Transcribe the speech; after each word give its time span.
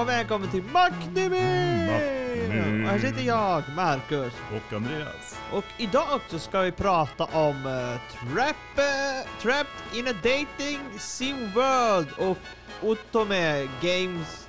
Och 0.00 0.08
välkommen 0.08 0.50
till 0.50 0.62
Macknimi! 0.62 2.08
Här 2.86 2.98
sitter 2.98 3.22
jag, 3.22 3.62
Marcus. 3.76 4.32
Och 4.56 4.76
Andreas. 4.76 5.38
Och 5.52 5.64
idag 5.78 6.20
så 6.28 6.38
ska 6.38 6.60
vi 6.60 6.72
prata 6.72 7.24
om 7.24 7.66
uh, 7.66 8.00
trap, 8.34 8.56
eh, 8.76 9.42
Trapped 9.42 9.98
in 9.98 10.08
a 10.08 10.12
dating 10.12 10.78
sim 10.98 11.50
world 11.54 12.08
of 12.18 12.38
Otome 12.82 13.68
games 13.80 14.48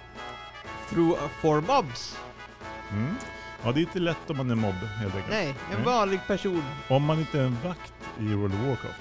through 0.89 1.19
for 1.41 1.61
mobs. 1.61 2.17
Mm. 2.91 3.15
Ja, 3.63 3.71
det 3.71 3.79
är 3.79 3.81
inte 3.81 3.99
lätt 3.99 4.29
om 4.29 4.37
man 4.37 4.51
är 4.51 4.55
mobb 4.55 4.75
helt 4.75 5.15
enkelt. 5.15 5.31
Nej, 5.33 5.47
en 5.47 5.75
Nej. 5.75 5.85
vanlig 5.85 6.19
person. 6.27 6.63
Om 6.89 7.03
man 7.03 7.19
inte 7.19 7.39
är 7.39 7.43
en 7.43 7.57
vakt 7.65 7.93
i 8.19 8.33
World 8.33 8.53
of 8.53 8.59
Warcraft. 8.59 8.99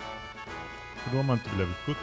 För 0.97 1.11
då 1.11 1.17
har 1.17 1.25
man 1.25 1.37
inte 1.37 1.51
level 1.59 1.75
70. 1.87 1.99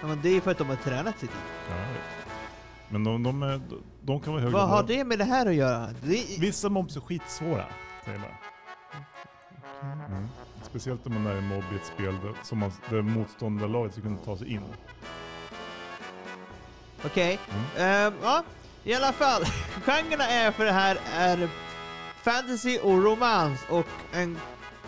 Ja, 0.00 0.06
men 0.06 0.20
det 0.22 0.28
är 0.36 0.40
för 0.40 0.50
att 0.50 0.58
de 0.58 0.68
har 0.68 0.76
tränat 0.76 1.18
sig 1.18 1.28
dit. 1.28 1.38
Ja, 1.68 1.76
jag. 1.76 1.88
Men 2.88 3.04
de, 3.04 3.22
de, 3.22 3.42
är, 3.42 3.60
de 4.02 4.20
kan 4.20 4.32
vara 4.32 4.42
höga. 4.42 4.52
Vad 4.56 4.68
har 4.68 4.82
det 4.82 5.04
med 5.04 5.18
det 5.18 5.24
här 5.24 5.46
att 5.46 5.54
göra? 5.54 5.86
Det, 6.02 6.38
Vissa 6.40 6.68
mobs 6.68 6.96
är 6.96 7.00
skitsvåra, 7.00 7.64
säger 8.04 8.18
man. 8.18 8.30
Mm. 10.12 10.28
Speciellt 10.68 11.06
om 11.06 11.14
man 11.14 11.26
är 11.26 11.36
en 11.36 11.46
mobb 11.46 11.64
i 11.72 11.76
ett 11.76 11.86
spel 11.86 12.16
där, 12.22 12.34
som 12.42 12.58
man, 12.58 12.72
där 12.90 13.02
motståndarlaget 13.02 13.92
ska 13.92 14.02
kunna 14.02 14.18
ta 14.18 14.36
sig 14.36 14.52
in. 14.52 14.62
Okej. 17.04 17.38
Mm. 17.50 17.90
Ehm, 17.90 18.14
ja, 18.22 18.42
i 18.84 18.94
alla 18.94 19.12
fall. 19.12 19.42
Genrerna 19.84 20.28
är 20.28 20.50
för 20.50 20.64
det 20.64 20.72
här 20.72 20.98
är 21.14 21.48
fantasy 22.22 22.78
och 22.78 23.02
romans 23.04 23.60
och 23.68 23.86
en 24.12 24.38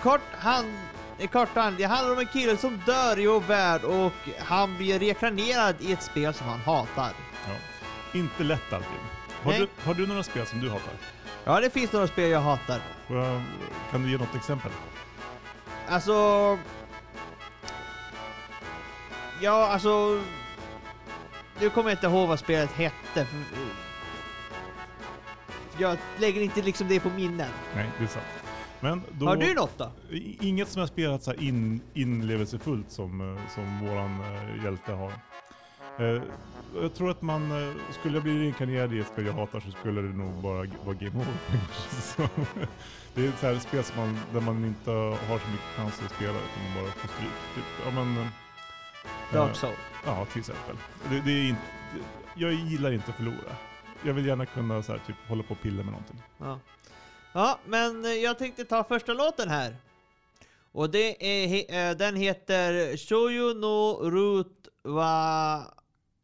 kort 0.02 0.32
hand 0.32 0.68
en 1.20 1.28
kort 1.28 1.54
hand. 1.54 1.76
Det 1.78 1.84
handlar 1.84 2.12
om 2.12 2.18
en 2.18 2.26
kille 2.26 2.56
som 2.56 2.80
dör 2.86 3.18
i 3.18 3.26
vår 3.26 3.40
värld 3.40 3.84
och 3.84 4.12
han 4.38 4.76
blir 4.76 4.98
reinkarnerad 4.98 5.74
i 5.80 5.92
ett 5.92 6.02
spel 6.02 6.34
som 6.34 6.46
han 6.46 6.60
hatar. 6.60 7.12
Ja. 7.48 7.54
Inte 8.18 8.44
lätt 8.44 8.72
alltid. 8.72 8.98
Har 9.42 9.52
du, 9.52 9.68
har 9.84 9.94
du 9.94 10.06
några 10.06 10.22
spel 10.22 10.46
som 10.46 10.60
du 10.60 10.70
hatar? 10.70 10.92
Ja, 11.44 11.60
det 11.60 11.70
finns 11.70 11.92
några 11.92 12.06
spel 12.06 12.30
jag 12.30 12.40
hatar. 12.40 12.80
Kan 13.90 14.02
du 14.02 14.10
ge 14.10 14.18
något 14.18 14.34
exempel? 14.34 14.70
Alltså... 15.90 16.12
Ja, 19.40 19.66
alltså... 19.66 20.20
Nu 21.60 21.70
kommer 21.70 21.90
jag 21.90 21.96
inte 21.96 22.06
ihåg 22.06 22.28
vad 22.28 22.38
spelet 22.38 22.72
hette. 22.72 23.24
för- 23.24 23.36
Jag 25.78 25.98
lägger 26.18 26.40
inte 26.42 26.62
liksom 26.62 26.88
det 26.88 27.00
på 27.00 27.08
minnen. 27.10 27.50
Nej, 27.74 27.90
det 27.98 28.04
är 28.04 28.08
sant. 28.08 28.24
Men 28.80 29.02
då, 29.10 29.26
Har 29.26 29.36
du 29.36 29.54
något 29.54 29.78
då? 29.78 29.90
Inget 30.40 30.68
som 30.68 30.80
jag 30.80 30.88
spelat 30.88 31.22
så 31.22 31.34
in, 31.34 31.80
inlevelsefullt 31.94 32.90
som, 32.90 33.20
eh, 33.36 33.40
som 33.54 33.86
våran 33.88 34.20
eh, 34.20 34.64
hjälte 34.64 34.92
har. 34.92 35.12
Eh, 35.98 36.22
jag 36.74 36.94
tror 36.94 37.10
att 37.10 37.22
man, 37.22 37.52
eh, 37.52 37.74
skulle 38.00 38.14
jag 38.14 38.22
bli 38.22 38.38
reinkarnerad 38.38 38.94
i 38.94 39.00
ett 39.00 39.06
spel 39.06 39.26
jag 39.26 39.32
hatar 39.32 39.60
så 39.60 39.70
skulle 39.70 40.02
det 40.02 40.16
nog 40.16 40.32
bara 40.32 40.66
vara 40.84 40.94
game 40.94 41.16
over. 41.16 41.34
så, 42.02 42.28
det 43.14 43.26
är 43.26 43.32
så 43.40 43.46
här 43.46 43.58
spel 43.58 43.84
som 43.84 43.96
man, 43.96 44.18
där 44.32 44.40
man 44.40 44.64
inte 44.64 44.90
har 44.90 45.38
så 45.38 45.48
mycket 45.50 45.76
chans 45.76 46.02
att 46.04 46.14
spela 46.14 46.30
utan 46.30 46.74
man 46.74 46.82
bara 46.82 46.92
får 46.92 47.08
stryk. 47.08 47.30
Typ, 47.54 47.64
ja, 47.84 47.90
men, 47.90 48.16
eh, 48.16 48.26
Dark 49.32 49.56
Soul. 49.56 49.74
Ja, 50.06 50.26
till 50.32 50.40
exempel. 50.40 50.76
Det, 51.10 51.20
det 51.20 51.30
är 51.30 51.48
inte, 51.48 51.62
jag 52.34 52.52
gillar 52.52 52.92
inte 52.92 53.10
att 53.10 53.16
förlora. 53.16 53.56
Jag 54.02 54.14
vill 54.14 54.26
gärna 54.26 54.46
kunna 54.46 54.82
så 54.82 54.92
här, 54.92 55.00
typ, 55.06 55.16
hålla 55.28 55.42
på 55.42 55.52
och 55.52 55.60
pilla 55.60 55.82
med 55.82 55.92
någonting. 55.92 56.22
Ja. 56.38 56.58
ja, 57.32 57.58
men 57.64 58.04
eh, 58.04 58.10
jag 58.10 58.38
tänkte 58.38 58.64
ta 58.64 58.84
första 58.84 59.12
låten 59.12 59.48
här. 59.48 59.76
Och 60.72 60.90
det 60.90 61.26
är, 61.26 61.94
den 61.94 62.16
heter 62.16 62.96
Shoyu 62.96 63.54
no 63.54 64.10
Root 64.10 64.68
wa 64.82 65.62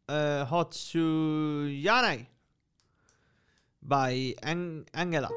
uh, 0.09 0.45
Hatsuyanai 0.45 2.25
by 3.81 4.35
Ang- 4.43 4.85
Angela. 4.93 5.29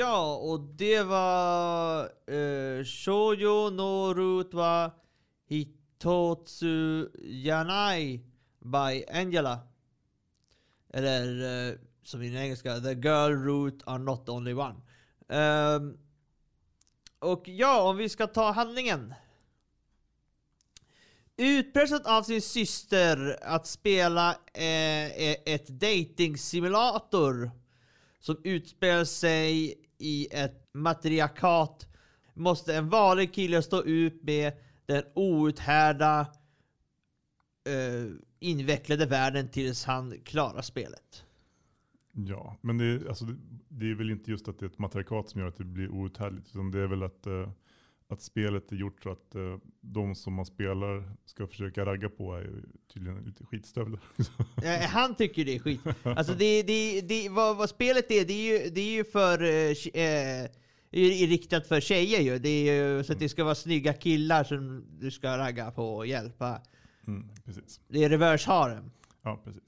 Ja, 0.00 0.36
och 0.36 0.60
det 0.60 1.02
var 1.02 2.02
eh, 2.26 2.84
Shoujo 2.84 3.70
no 3.70 4.44
Hitotsu 5.48 7.08
Yanai 7.18 8.20
by 8.58 9.04
Angela. 9.08 9.60
Eller 10.92 11.68
eh, 11.68 11.74
som 12.02 12.22
i 12.22 12.28
den 12.28 12.42
engelska, 12.42 12.80
The 12.80 12.94
girl 12.94 13.44
root 13.44 13.82
are 13.86 13.98
not 13.98 14.26
the 14.26 14.32
only 14.32 14.54
one. 14.54 14.74
Um, 15.28 15.98
och 17.18 17.48
ja, 17.48 17.82
om 17.82 17.96
vi 17.96 18.08
ska 18.08 18.26
ta 18.26 18.50
handlingen. 18.50 19.14
Utpressad 21.36 22.06
av 22.06 22.22
sin 22.22 22.42
syster 22.42 23.38
att 23.42 23.66
spela 23.66 24.30
eh, 24.54 25.22
e-, 25.22 25.42
ett 25.54 25.68
dating-simulator 25.68 27.59
som 28.20 28.36
utspelar 28.44 29.04
sig 29.04 29.74
i 29.98 30.28
ett 30.30 30.68
matriarkat 30.72 31.86
måste 32.34 32.76
en 32.76 32.88
vanlig 32.88 33.34
kille 33.34 33.62
stå 33.62 33.82
ut 33.82 34.22
med 34.22 34.52
den 34.86 35.02
outhärda 35.14 36.20
uh, 37.68 38.12
invecklade 38.38 39.06
världen 39.06 39.48
tills 39.48 39.84
han 39.84 40.14
klarar 40.24 40.62
spelet. 40.62 41.24
Ja, 42.12 42.56
men 42.60 42.78
det 42.78 42.84
är, 42.84 43.08
alltså, 43.08 43.24
det, 43.24 43.36
det 43.68 43.90
är 43.90 43.94
väl 43.94 44.10
inte 44.10 44.30
just 44.30 44.48
att 44.48 44.58
det 44.58 44.64
är 44.64 44.68
ett 44.70 44.78
matriarkat 44.78 45.28
som 45.28 45.40
gör 45.40 45.48
att 45.48 45.56
det 45.56 45.64
blir 45.64 45.88
outhärdligt. 45.88 46.48
Utan 46.48 46.70
det 46.70 46.80
är 46.80 46.86
väl 46.86 47.02
att, 47.02 47.26
uh, 47.26 47.50
att 48.10 48.22
spelet 48.22 48.72
är 48.72 48.76
gjort 48.76 49.02
så 49.02 49.10
att 49.10 49.34
eh, 49.34 49.56
de 49.80 50.14
som 50.14 50.34
man 50.34 50.46
spelar 50.46 51.16
ska 51.24 51.46
försöka 51.46 51.84
ragga 51.86 52.08
på 52.08 52.34
är 52.36 52.40
ju 52.40 52.62
tydligen 52.94 53.18
lite 53.24 53.44
skitstövlar. 53.44 54.00
Eh, 54.64 54.88
han 54.88 55.14
tycker 55.14 55.44
det 55.44 55.54
är 55.54 55.58
skit. 55.58 55.80
Alltså 56.02 56.34
det, 56.34 56.62
det, 56.62 57.00
det, 57.00 57.28
vad, 57.28 57.56
vad 57.56 57.68
spelet 57.70 58.10
är, 58.10 58.24
det 58.24 58.32
är 58.32 58.64
ju, 58.64 58.70
det 58.70 58.80
är 58.80 58.92
ju 58.92 59.04
för... 59.04 59.42
eh, 59.42 59.70
tje- 59.74 59.90
Eh, 59.94 60.50
är 60.92 61.26
riktat 61.26 61.66
för 61.66 61.80
tjejer 61.80 62.20
ju. 62.20 62.38
Det 62.38 62.48
är 62.48 62.74
ju 62.96 63.04
så 63.04 63.12
att 63.12 63.18
det 63.18 63.28
ska 63.28 63.44
vara 63.44 63.54
snygga 63.54 63.92
killar 63.92 64.44
som 64.44 64.84
du 65.00 65.10
ska 65.10 65.38
ragga 65.38 65.70
på 65.70 65.96
och 65.96 66.06
hjälpa. 66.06 66.60
mm, 67.06 67.28
precis. 67.44 67.80
Det 67.88 68.04
är 68.04 68.08
reverse 68.08 68.50
harem. 68.50 68.90
Ja, 69.22 69.42
precis. 69.44 69.62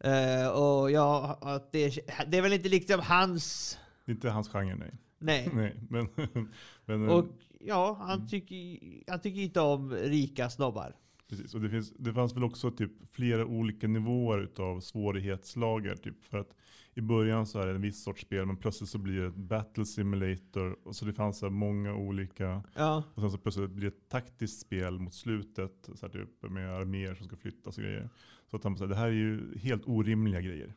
Eh, 0.00 0.48
och 0.48 0.90
ja, 0.90 1.38
att 1.42 1.72
det, 1.72 1.88
det 2.26 2.38
är 2.38 2.42
väl 2.42 2.52
inte 2.52 2.68
liksom 2.68 3.00
hans... 3.00 3.78
Det 4.04 4.12
är 4.12 4.14
inte 4.14 4.30
hans 4.30 4.48
genre, 4.48 4.74
nej. 4.74 4.94
Nej. 5.18 5.50
nej 5.54 5.76
men, 5.88 6.08
men, 6.84 7.08
eh, 7.08 7.14
Och 7.14 7.26
ja, 7.60 7.96
han 8.00 8.28
tycker, 8.28 8.78
han 9.10 9.20
tycker 9.20 9.40
inte 9.40 9.60
om 9.60 9.92
rika 9.92 10.50
snobbar. 10.50 10.96
Precis, 11.28 11.54
och 11.54 11.60
det, 11.60 11.70
finns, 11.70 11.90
det 11.98 12.12
fanns 12.12 12.36
väl 12.36 12.44
också 12.44 12.70
typ 12.70 12.92
flera 13.12 13.46
olika 13.46 13.88
nivåer 13.88 14.38
utav 14.38 14.80
svårighetslager. 14.80 15.96
Typ 15.96 16.24
för 16.24 16.38
att 16.38 16.56
i 16.94 17.00
början 17.00 17.46
så 17.46 17.58
är 17.58 17.66
det 17.66 17.72
en 17.72 17.80
viss 17.80 18.04
sorts 18.04 18.22
spel, 18.22 18.46
men 18.46 18.56
plötsligt 18.56 18.90
så 18.90 18.98
blir 18.98 19.20
det 19.20 19.26
ett 19.26 19.34
battle 19.34 19.84
simulator. 19.84 20.76
Och 20.84 20.96
så 20.96 21.04
det 21.04 21.12
fanns 21.12 21.38
så 21.38 21.50
många 21.50 21.94
olika, 21.94 22.62
Ja, 22.74 23.02
och 23.14 23.22
sen 23.22 23.30
så 23.30 23.38
plötsligt 23.38 23.70
blir 23.70 23.90
det 23.90 23.96
ett 23.96 24.08
taktiskt 24.08 24.60
spel 24.60 24.98
mot 24.98 25.14
slutet. 25.14 25.90
Så 25.94 26.06
här 26.06 26.12
typ 26.12 26.50
med 26.50 26.70
arméer 26.70 27.14
som 27.14 27.26
ska 27.26 27.36
flyttas 27.36 27.76
och 27.78 27.84
grejer. 27.84 28.08
Så 28.50 28.56
att 28.56 28.64
han 28.64 28.76
sa, 28.76 28.86
det 28.86 28.96
här 28.96 29.06
är 29.06 29.12
ju 29.12 29.58
helt 29.58 29.82
orimliga 29.86 30.40
grejer. 30.40 30.74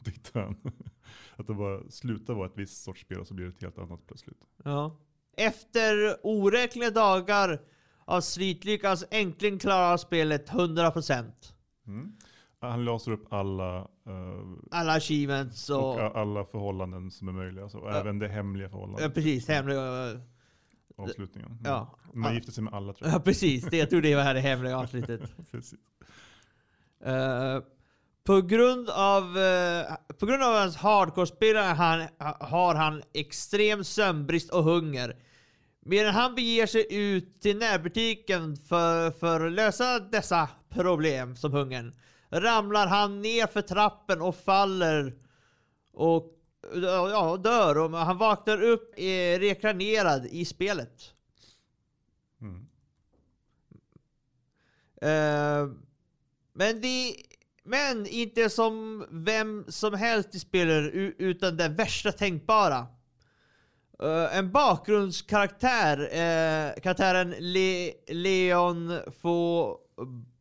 Tyckte 0.04 0.38
han. 0.40 0.56
Att 1.36 1.46
det 1.46 1.54
bara 1.54 1.90
slutar 1.90 2.34
vara 2.34 2.46
ett 2.46 2.56
visst 2.58 2.82
sorts 2.84 3.00
spel 3.00 3.20
och 3.20 3.26
så 3.26 3.34
blir 3.34 3.46
det 3.46 3.52
ett 3.52 3.62
helt 3.62 3.78
annat 3.78 4.06
plötsligt. 4.06 4.38
ja. 4.64 4.96
Efter 5.36 6.16
oräkneliga 6.22 6.90
dagar 6.90 7.60
av 8.04 8.20
slit 8.20 8.64
lyckas 8.64 9.04
äntligen 9.10 9.58
klara 9.58 9.98
spelet 9.98 10.50
100%. 10.50 11.32
Mm. 11.86 12.12
Han 12.60 12.84
löser 12.84 13.12
upp 13.12 13.32
alla, 13.32 13.78
eh, 13.78 14.42
Alla 14.70 14.92
achievements 14.92 15.70
och... 15.70 15.94
och 15.94 16.00
alla 16.18 16.44
förhållanden 16.44 17.10
som 17.10 17.28
är 17.28 17.32
möjliga. 17.32 17.68
Så, 17.68 17.78
och 17.78 17.88
Ja. 17.90 17.94
även 18.00 18.18
det 18.18 18.28
hemliga 18.28 18.68
förhållandet. 18.68 19.02
Ja, 19.04 19.10
precis, 19.10 19.48
hemliga... 19.48 19.80
avslutningen. 20.96 21.50
Mm. 21.50 21.62
Ja. 21.64 21.98
Man 22.14 22.34
gifter 22.34 22.52
sig 22.52 22.64
med 22.64 22.74
alla 22.74 22.92
tror 22.92 23.08
jag. 23.10 23.16
Ja, 23.16 23.20
precis. 23.22 23.64
Det, 23.64 23.76
jag 23.76 23.90
tror 23.90 24.00
det 24.02 24.14
var 24.14 24.22
här 24.22 24.34
det 24.34 24.40
hemliga 24.40 24.78
avsnittet. 24.78 25.20
Precis. 25.50 25.78
På 28.24 28.40
grund 28.40 28.90
av, 28.90 29.38
eh, 29.38 29.94
på 30.18 30.26
grund 30.26 30.42
av 30.42 30.54
hans 30.54 30.76
hardcore-spelare 30.76 31.64
han, 31.64 32.08
har 32.40 32.74
han 32.74 33.02
extrem 33.12 33.84
sömnbrist 33.84 34.50
och 34.50 34.64
hunger. 34.64 35.16
Medan 35.80 36.14
han 36.14 36.34
beger 36.34 36.66
sig 36.66 36.86
ut 36.90 37.40
till 37.40 37.58
närbutiken 37.58 38.56
för, 38.56 39.10
för 39.10 39.46
att 39.46 39.52
lösa 39.52 39.98
dessa 39.98 40.48
problem 40.68 41.36
som 41.36 41.52
hungern 41.52 41.94
ramlar 42.30 42.86
han 42.86 43.22
ner 43.22 43.46
för 43.46 43.62
trappen 43.62 44.22
och 44.22 44.36
faller 44.36 45.14
och 45.92 46.36
ja, 46.82 47.36
dör. 47.36 47.78
Och 47.78 47.90
han 47.90 48.18
vaknar 48.18 48.62
upp 48.62 48.94
eh, 48.96 49.38
rekranerad 49.38 50.26
i 50.26 50.44
spelet. 50.44 51.14
Mm. 52.40 52.66
Eh, 55.02 55.72
men 56.52 56.80
det 56.80 57.16
men 57.70 58.06
inte 58.06 58.50
som 58.50 59.04
vem 59.10 59.64
som 59.68 59.94
helst 59.94 60.34
i 60.34 60.38
spelet 60.38 60.94
utan 61.18 61.56
den 61.56 61.74
värsta 61.74 62.12
tänkbara. 62.12 62.86
Eh, 64.02 64.38
en 64.38 64.52
bakgrundskaraktär, 64.52 65.98
uh, 66.00 66.80
karaktären 66.80 67.34
Le 67.38 67.92
Leon 68.08 68.98
Fo 69.20 69.76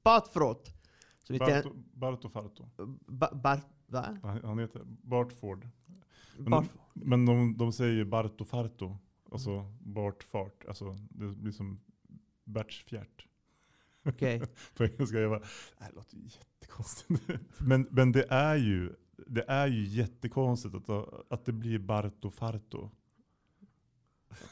Batfrot. 0.03 0.69
Som 1.24 1.36
inte 1.36 1.45
Barto, 1.45 1.74
Barto 1.75 2.29
Farto. 2.29 2.69
ba, 3.07 3.59
va? 3.88 4.17
Han 4.43 4.59
heter 4.59 4.81
Bartford. 4.86 5.67
Men, 6.38 6.51
Bart, 6.51 6.65
men 6.93 7.25
de, 7.25 7.57
de 7.57 7.74
säger 7.74 8.05
Barto 8.05 8.45
Farto. 8.45 8.98
Alltså 9.31 9.74
Bartfart. 9.79 10.65
Alltså 10.67 10.98
det 11.09 11.25
blir 11.25 11.51
som 11.51 11.79
Bertsfjärt. 12.43 13.25
Okej. 14.05 14.41
På 14.77 14.86
engelska. 14.86 15.19
Jag 15.19 15.31
bara, 15.31 15.39
det 15.77 15.83
här 15.83 15.91
låter 15.91 16.17
ju 16.17 16.29
jättekonstigt. 16.69 17.21
men, 17.57 17.88
men 17.91 18.11
det 18.11 18.25
är 18.29 18.55
ju 18.55 18.95
det 19.27 19.45
är 19.47 19.67
ju 19.67 19.83
jättekonstigt 19.83 20.75
att, 20.75 20.89
att 21.29 21.45
det 21.45 21.51
blir 21.51 21.79
Barto 21.79 22.31
Farto. 22.31 22.91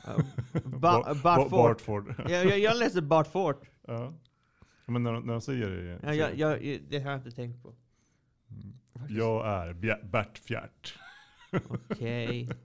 Uh, 0.07 0.17
ba, 0.65 1.03
Ba- 1.03 1.13
Bartfort. 1.23 1.49
Bartford. 1.49 2.15
Jag, 2.17 2.45
jag, 2.45 2.59
jag 2.59 2.77
läser 2.77 3.01
Bartfort. 3.01 3.69
ja. 3.87 4.13
Ja, 4.85 4.91
Men 4.91 5.03
när, 5.03 5.11
när 5.11 5.33
de 5.33 5.41
säger 5.41 5.69
det. 5.69 5.99
Ja, 6.03 6.13
jag, 6.13 6.37
jag, 6.37 6.79
det 6.89 6.99
har 6.99 7.11
jag 7.11 7.19
inte 7.19 7.31
tänkt 7.31 7.63
på. 7.63 7.75
Mm. 8.49 8.77
Jag 9.09 9.47
är 9.47 10.03
Bert 10.03 10.37
Fjärt. 10.37 10.99
Okej. 11.69 12.49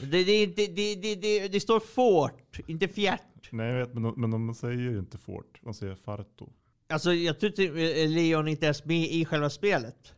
Det, 0.00 0.24
det, 0.24 0.46
det, 0.46 0.66
det, 0.66 0.94
det, 0.94 1.14
det, 1.14 1.48
det 1.48 1.60
står 1.60 1.80
fort, 1.80 2.58
inte 2.66 2.88
fjärt. 2.88 3.52
Nej 3.52 3.66
jag 3.66 3.78
vet, 3.78 3.94
men 3.94 4.02
de, 4.02 4.20
men 4.20 4.30
de 4.30 4.54
säger 4.54 4.98
inte 4.98 5.18
fort. 5.18 5.60
De 5.62 5.74
säger 5.74 5.94
Farto. 5.94 6.52
Alltså 6.88 7.12
jag 7.12 7.40
tror 7.40 7.60
inte 7.60 8.06
Leon 8.06 8.48
inte 8.48 8.64
ens 8.64 8.84
med 8.84 9.10
i 9.10 9.24
själva 9.24 9.50
spelet. 9.50 10.14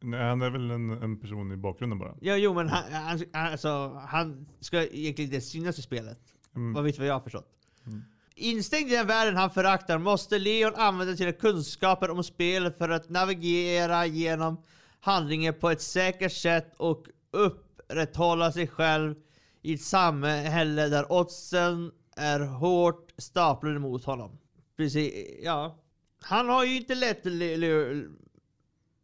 Nej, 0.00 0.22
han 0.22 0.42
är 0.42 0.50
väl 0.50 0.70
en, 0.70 0.90
en 0.90 1.20
person 1.20 1.52
i 1.52 1.56
bakgrunden 1.56 1.98
bara. 1.98 2.14
Ja, 2.20 2.36
jo 2.36 2.54
men 2.54 2.68
han, 2.68 2.82
han, 2.92 3.24
alltså, 3.32 4.00
han 4.08 4.46
ska 4.60 4.82
egentligen 4.82 5.32
inte 5.34 5.46
synas 5.46 5.78
i 5.78 5.82
spelet. 5.82 6.18
Mm. 6.56 6.72
Vad 6.72 6.84
vet 6.84 6.98
vad 6.98 7.06
jag 7.06 7.14
har 7.14 7.20
förstått. 7.20 7.48
Mm. 7.86 8.02
Instängd 8.34 8.92
i 8.92 8.94
den 8.94 9.06
världen 9.06 9.36
han 9.36 9.50
föraktar 9.50 9.98
måste 9.98 10.38
Leon 10.38 10.74
använda 10.76 11.16
sina 11.16 11.32
kunskaper 11.32 12.10
om 12.10 12.24
spelet 12.24 12.78
för 12.78 12.88
att 12.88 13.10
navigera 13.10 14.06
genom 14.06 14.62
handlingen 15.00 15.54
på 15.54 15.70
ett 15.70 15.82
säkert 15.82 16.32
sätt 16.32 16.74
och 16.76 17.06
upprätthålla 17.30 18.52
sig 18.52 18.66
själv 18.66 19.14
i 19.62 19.74
ett 19.74 19.82
samhälle 19.82 20.88
där 20.88 21.12
oddsen 21.12 21.92
är 22.16 22.40
hårt 22.40 23.12
staplade 23.18 23.78
mot 23.78 24.04
honom. 24.04 24.38
Precis, 24.76 25.12
ja. 25.42 25.83
Han 26.24 26.48
har 26.48 26.64
ju 26.64 26.76
inte 26.76 26.94
lätt 26.94 27.24
Le, 27.24 27.56
Le, 27.56 28.04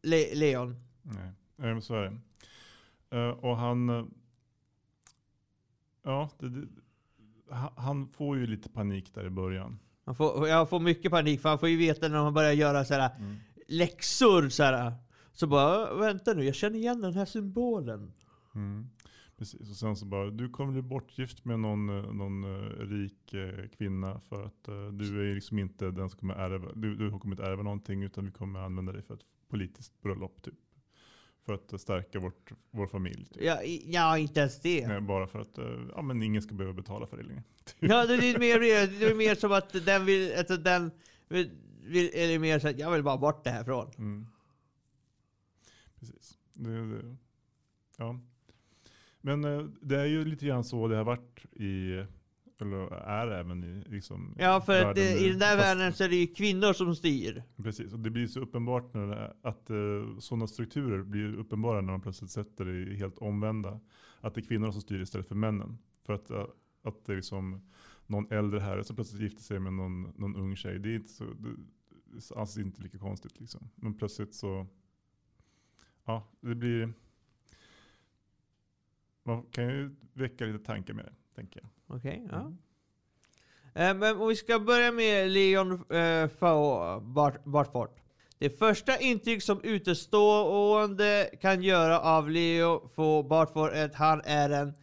Le, 0.03 0.35
Leon. 0.35 0.77
Nej, 1.57 1.83
så 1.83 1.95
är 1.95 2.03
det. 2.03 2.17
Eh, 3.19 3.29
och 3.31 3.57
han... 3.57 3.89
eh, 3.89 4.05
ja, 6.05 6.31
det, 6.39 6.49
det, 6.49 6.67
han- 7.77 8.09
får 8.09 8.37
ju 8.39 8.47
lite 8.47 8.69
panik 8.69 9.15
där 9.15 9.27
i 9.27 9.31
början. 9.31 9.79
Han 10.05 10.15
får, 10.15 10.49
jag 10.49 10.69
får 10.71 10.81
mycket 10.81 11.11
panik 11.11 11.41
för 11.41 11.49
han 11.49 11.59
får 11.59 11.69
ju 11.69 11.77
veta 11.77 12.09
när 12.09 12.23
man 12.23 12.35
börjar 12.35 12.53
göra 12.53 12.85
sådär 12.85 13.11
Mm. 13.19 13.37
läxor 13.69 14.49
såhär. 14.49 14.93
Så 15.33 15.47
bara, 15.47 15.95
vänta 15.95 16.33
nu, 16.35 16.45
jag 16.45 16.55
känner 16.55 16.79
igen 16.79 17.01
den 17.01 17.15
här 17.15 17.25
symbolen. 17.25 18.13
Mm. 18.55 18.91
Precis, 19.41 19.71
och 19.71 19.77
sen 19.77 19.97
så 19.97 20.07
bara, 20.07 20.31
du 20.31 20.49
kommer 20.49 20.73
bli 20.73 20.83
bortgift 20.83 21.45
med 21.45 21.61
någon, 21.61 21.89
eh, 21.89 22.13
någon 22.13 22.45
eh, 22.45 22.87
rik 22.87 23.35
eh, 23.35 23.69
kvinna 23.69 24.21
för 24.29 24.45
att 24.45 24.65
du 24.93 25.31
är 25.31 25.35
liksom 25.35 25.59
inte 25.59 25.91
den 25.91 26.11
som 26.11 26.19
kommer 26.19 26.35
ärva, 26.35 26.73
du, 26.75 26.97
du 26.97 27.11
kommer 27.11 27.35
inte 27.35 27.47
ärva 27.47 27.63
någonting 27.63 28.03
utan 28.03 28.25
vi 28.25 28.33
kommer 28.33 28.61
använda 28.61 28.93
dig 28.93 29.03
för 29.03 29.15
ett 29.15 29.25
politiskt 29.49 30.03
bröllop 30.03 30.43
typ. 30.43 30.55
För 31.47 31.53
att 31.53 31.81
stärka 31.81 32.21
vårt, 32.21 32.53
vår 32.71 32.87
familj. 32.87 33.27
Typ. 33.27 33.43
Ja, 33.43 33.63
ja 33.85 34.19
inte 34.19 34.41
ens 34.41 34.61
det. 34.61 34.89
Nej, 34.89 35.01
bara 35.01 35.27
för 35.27 35.39
att 35.39 35.59
ja, 35.95 36.03
men 36.03 36.23
ingen 36.23 36.43
ska 36.43 36.55
behöva 36.55 36.75
betala 36.75 37.07
för 37.07 37.17
det 37.17 37.23
längre. 37.23 37.43
Ja, 37.81 38.07
det 38.07 38.15
är 38.15 38.39
mer, 38.39 38.61
det 38.61 39.11
är 39.11 39.15
mer 39.15 39.35
som 39.35 39.53
att 39.53 39.87
den 39.87 40.05
vill, 40.05 40.35
alltså 40.39 40.57
den 40.57 40.91
vill, 41.29 41.51
vill, 41.83 42.11
eller 42.15 42.39
mer 42.39 42.59
så 42.59 42.69
att 42.69 42.79
jag 42.79 42.91
vill 42.91 43.03
bara 43.03 43.19
bort 43.19 43.45
det 43.45 43.51
härifrån. 43.51 43.91
Mm. 43.99 44.27
Precis. 45.99 46.39
Det, 46.53 46.87
det, 46.87 47.17
ja. 47.97 48.21
Men 49.21 49.45
eh, 49.45 49.65
det 49.81 50.01
är 50.01 50.05
ju 50.07 50.25
lite 50.25 50.47
grann 50.47 50.65
så 50.65 50.89
det 50.89 50.97
har 50.97 51.05
varit 51.05 51.45
i, 51.53 52.05
eller 52.61 52.95
är 52.95 53.31
även 53.31 53.65
i 53.65 53.85
liksom 53.91 54.35
Ja, 54.39 54.61
för 54.61 54.81
att 54.81 54.87
världen 54.87 55.05
eh, 55.07 55.15
nu. 55.21 55.27
i 55.27 55.29
den 55.31 55.39
där 55.39 55.57
Fast- 55.57 55.67
världen 55.69 55.93
så 55.93 56.05
är 56.05 56.09
det 56.09 56.17
ju 56.17 56.27
kvinnor 56.27 56.73
som 56.73 56.95
styr. 56.95 57.43
Precis, 57.57 57.93
och 57.93 57.99
det 58.01 58.11
blir 58.11 58.27
så 58.27 58.41
uppenbart 58.41 58.95
när 58.95 59.07
det 59.07 59.37
att 59.43 59.71
uh, 59.71 60.19
sådana 60.19 60.47
strukturer 60.47 61.03
blir 61.03 61.35
uppenbara 61.35 61.81
när 61.81 61.93
man 61.93 62.01
plötsligt 62.01 62.31
sätter 62.31 62.65
det 62.65 62.73
i 62.73 62.97
helt 62.97 63.19
omvända. 63.19 63.81
Att 64.21 64.35
det 64.35 64.41
är 64.41 64.45
kvinnorna 64.45 64.73
som 64.73 64.81
styr 64.81 65.01
istället 65.01 65.29
för 65.29 65.35
männen. 65.35 65.79
För 66.07 66.13
att, 66.13 66.31
eh, 66.31 66.47
att 66.83 67.05
det 67.07 67.13
är 67.13 67.17
liksom 67.17 67.61
någon 68.07 68.33
äldre 68.33 68.61
herre 68.61 68.85
som 68.85 68.97
plötsligt 68.97 69.23
gifter 69.23 69.43
sig 69.43 69.59
med 69.59 69.73
någon, 69.73 70.03
någon 70.03 70.37
ung 70.37 70.57
tjej. 70.57 70.79
Det 70.79 70.89
är 70.91 70.95
inte 70.95 71.13
så, 71.13 71.25
det, 71.25 71.49
det 72.05 72.37
alls 72.37 72.59
inte 72.59 72.83
lika 72.83 72.99
konstigt 72.99 73.41
liksom. 73.41 73.71
Men 73.75 73.95
plötsligt 73.95 74.35
så, 74.35 74.67
ja 76.05 76.29
det 76.41 76.55
blir, 76.55 76.93
man 79.31 79.43
kan 79.43 79.65
ju 79.65 79.97
väcka 80.13 80.45
lite 80.45 80.65
tankar 80.65 80.95
med 80.95 81.05
det, 81.05 81.13
tänker 81.35 81.61
jag. 81.61 81.97
Okej, 81.97 82.29
ja. 82.31 82.41
Mm. 82.41 82.57
Eh, 83.75 83.95
Men 83.95 84.17
om 84.21 84.29
vi 84.29 84.37
ska 84.37 84.59
börja 84.59 84.93
med 84.93 85.31
Leon 85.31 85.85
Fao 86.39 87.01
Bart- 87.01 87.45
Bartford. 87.45 87.91
Det 88.39 88.59
första 88.59 88.99
intryck 88.99 89.43
som 89.43 89.61
utestående 89.63 91.31
kan 91.41 91.63
göra 91.63 92.01
av 92.01 92.31
Leo 92.31 92.89
Fao 92.89 93.23
Bartford 93.23 93.71
är 93.71 93.85
att 93.85 93.95
han 93.95 94.21
är 94.25 94.51
en 94.51 94.75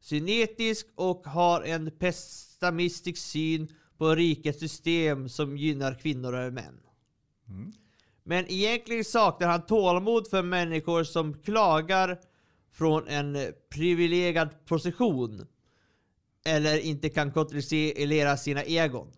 cynetisk 0.00 0.86
och 0.94 1.26
har 1.26 1.62
en 1.62 1.90
pessimistisk 1.90 3.18
syn 3.18 3.68
på 3.98 4.14
rikets 4.14 4.58
system 4.60 5.28
som 5.28 5.56
gynnar 5.56 5.94
kvinnor 5.94 6.34
över 6.34 6.50
män. 6.50 6.80
Mm. 7.48 7.72
Men 8.22 8.44
egentligen 8.48 9.04
saknar 9.04 9.48
han 9.48 9.66
tålamod 9.66 10.28
för 10.28 10.42
människor 10.42 11.04
som 11.04 11.34
klagar 11.42 12.18
från 12.76 13.08
en 13.08 13.36
privilegierad 13.70 14.66
position 14.66 15.46
eller 16.44 16.78
inte 16.78 17.08
kan 17.08 17.32
kontrollera 17.32 18.36
sina 18.36 18.62
egon. 18.62 19.12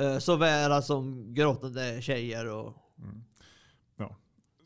Uh, 0.00 0.18
såväl 0.18 0.82
som 0.82 1.34
gråtande 1.34 2.02
tjejer 2.02 2.46
och 2.46 2.76
Mm. 2.98 3.24
Ja. 3.96 4.16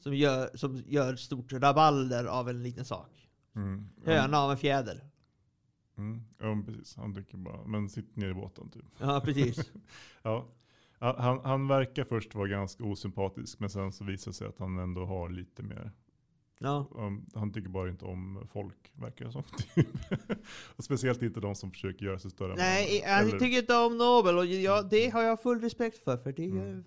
som 0.01 0.15
gör, 0.15 0.51
som 0.57 0.83
gör 0.87 1.17
stort 1.17 1.53
rabalder 1.53 2.25
av 2.25 2.49
en 2.49 2.63
liten 2.63 2.85
sak. 2.85 3.29
Mm. 3.55 3.89
Höna 4.05 4.39
av 4.39 4.51
en 4.51 4.57
fjäder. 4.57 5.01
Mm. 5.99 6.23
Ja, 6.39 6.47
men 6.47 6.65
precis. 6.65 6.97
Han 6.97 7.15
tycker 7.15 7.37
bara, 7.37 7.65
men 7.67 7.89
sitt 7.89 8.17
ner 8.17 8.29
i 8.29 8.35
båten 8.35 8.71
typ. 8.71 8.85
Ja, 8.99 9.21
precis. 9.25 9.73
Ja, 10.23 10.47
Han, 10.99 11.41
han 11.45 11.69
verkar 11.69 12.05
först 12.05 12.35
vara 12.35 12.49
ganska 12.49 12.85
osympatisk, 12.85 13.61
men 13.61 13.71
sen 13.71 13.93
så 13.93 14.05
visar 14.05 14.31
det 14.31 14.35
sig 14.35 14.47
att 14.47 14.59
han 14.59 14.79
ändå 14.79 15.05
har 15.05 15.29
lite 15.31 15.63
mer. 15.63 15.93
Ja. 16.59 16.87
Um, 16.95 17.27
han 17.35 17.53
tycker 17.53 17.69
bara 17.69 17.89
inte 17.89 18.05
om 18.05 18.49
folk, 18.53 18.93
verkar 18.95 19.25
det 19.25 19.33
som. 19.33 19.43
typ. 19.75 19.87
speciellt 20.79 21.23
inte 21.23 21.41
de 21.41 21.55
som 21.55 21.71
försöker 21.71 22.07
göra 22.07 22.19
sig 22.19 22.31
större 22.31 22.55
Nej, 22.57 23.01
jag 23.05 23.21
Eller- 23.21 23.39
tycker 23.39 23.59
inte 23.59 23.77
om 23.77 23.99
Nobel 23.99 24.39
och 24.39 24.47
ja, 24.47 24.83
det 24.83 25.09
har 25.09 25.23
jag 25.23 25.43
full 25.43 25.61
respekt 25.61 26.05
för. 26.05 26.17
För, 26.17 26.33
det 26.33 26.45
är, 26.45 26.49
Mm. 26.51 26.85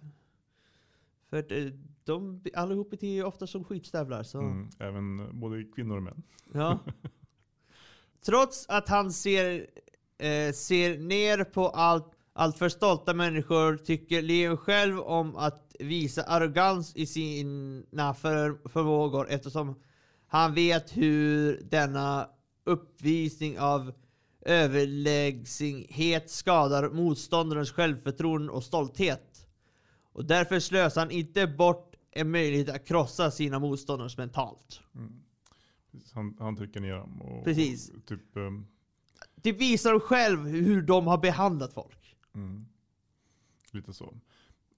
för 1.29 1.37
att, 1.39 1.51
eh, 1.51 1.65
de 2.03 2.41
allihop 2.53 2.89
beter 2.89 3.07
ju 3.07 3.23
ofta 3.23 3.47
som 3.47 3.63
skitstövlar. 3.63 4.23
Så. 4.23 4.39
Mm, 4.41 4.69
även 4.79 5.39
både 5.39 5.63
kvinnor 5.63 5.97
och 5.97 6.03
män. 6.03 6.23
Ja. 6.53 6.79
Trots 8.25 8.65
att 8.69 8.89
han 8.89 9.11
ser, 9.13 9.67
eh, 10.17 10.53
ser 10.53 10.97
ner 10.97 11.43
på 11.43 11.67
allt, 11.69 12.11
allt 12.33 12.57
för 12.57 12.69
stolta 12.69 13.13
människor 13.13 13.77
tycker 13.77 14.21
Leo 14.21 14.57
själv 14.57 14.99
om 14.99 15.35
att 15.35 15.68
visa 15.79 16.23
arrogans 16.23 16.95
i 16.95 17.05
sina 17.05 18.13
för, 18.13 18.69
förmågor 18.69 19.29
eftersom 19.29 19.75
han 20.27 20.53
vet 20.53 20.97
hur 20.97 21.61
denna 21.63 22.29
uppvisning 22.63 23.59
av 23.59 23.93
överlägsenhet 24.41 26.29
skadar 26.29 26.89
motståndarens 26.89 27.71
självförtroende 27.71 28.51
och 28.51 28.63
stolthet. 28.63 29.47
Och 30.03 30.25
därför 30.25 30.59
slösar 30.59 31.01
han 31.01 31.11
inte 31.11 31.47
bort 31.47 31.95
en 32.11 32.31
möjlighet 32.31 32.69
att 32.69 32.87
krossa 32.87 33.31
sina 33.31 33.59
motståndare 33.59 34.09
mentalt. 34.17 34.81
Mm. 34.95 35.13
Han, 36.13 36.35
han 36.39 36.55
trycker 36.55 36.79
ner 36.79 36.95
dem. 36.95 37.21
Och, 37.21 37.43
Precis. 37.43 37.89
Och, 37.89 38.05
typ, 38.05 38.21
um, 38.33 38.67
Det 39.35 39.51
visar 39.51 39.99
själv 39.99 40.47
hur 40.47 40.81
de 40.81 41.07
har 41.07 41.17
behandlat 41.17 41.73
folk. 41.73 42.15
mm, 42.35 42.65
lite 43.71 43.93
så. 43.93 44.13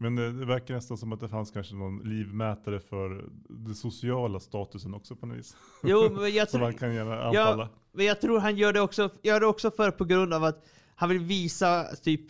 Men 0.02 0.16
det, 0.16 0.32
verkar 0.32 0.74
nästan 0.74 0.98
som 0.98 1.14
att 1.14 1.20
det 1.20 1.30
fanns 1.30 1.52
kanske 1.52 1.76
någon 1.76 2.00
livmätare 2.00 2.80
för 2.80 3.30
den 3.50 3.76
sociala 3.76 4.40
statusen 4.40 4.94
också 4.94 5.16
på 5.16 5.26
något 5.26 5.38
vis. 5.38 5.58
Jo, 5.84 6.10
men 6.12 6.34
jag, 6.34 6.50
tror, 6.50 6.72
kan 6.72 6.94
gärna 6.94 7.24
anfalla. 7.24 7.70
men 7.92 8.06
jag 8.06 8.22
tror 8.22 8.40
han 8.40 8.58
gör 8.58 8.74
det, 8.74 8.82
också, 8.82 9.10
gör 9.24 9.40
det 9.40 9.46
också 9.46 9.72
för 9.72 9.92
på 9.92 10.06
grund 10.06 10.34
av 10.34 10.44
att 10.44 10.66
han 10.96 11.10
vill 11.10 11.20
visa 11.20 11.84
typ 12.04 12.22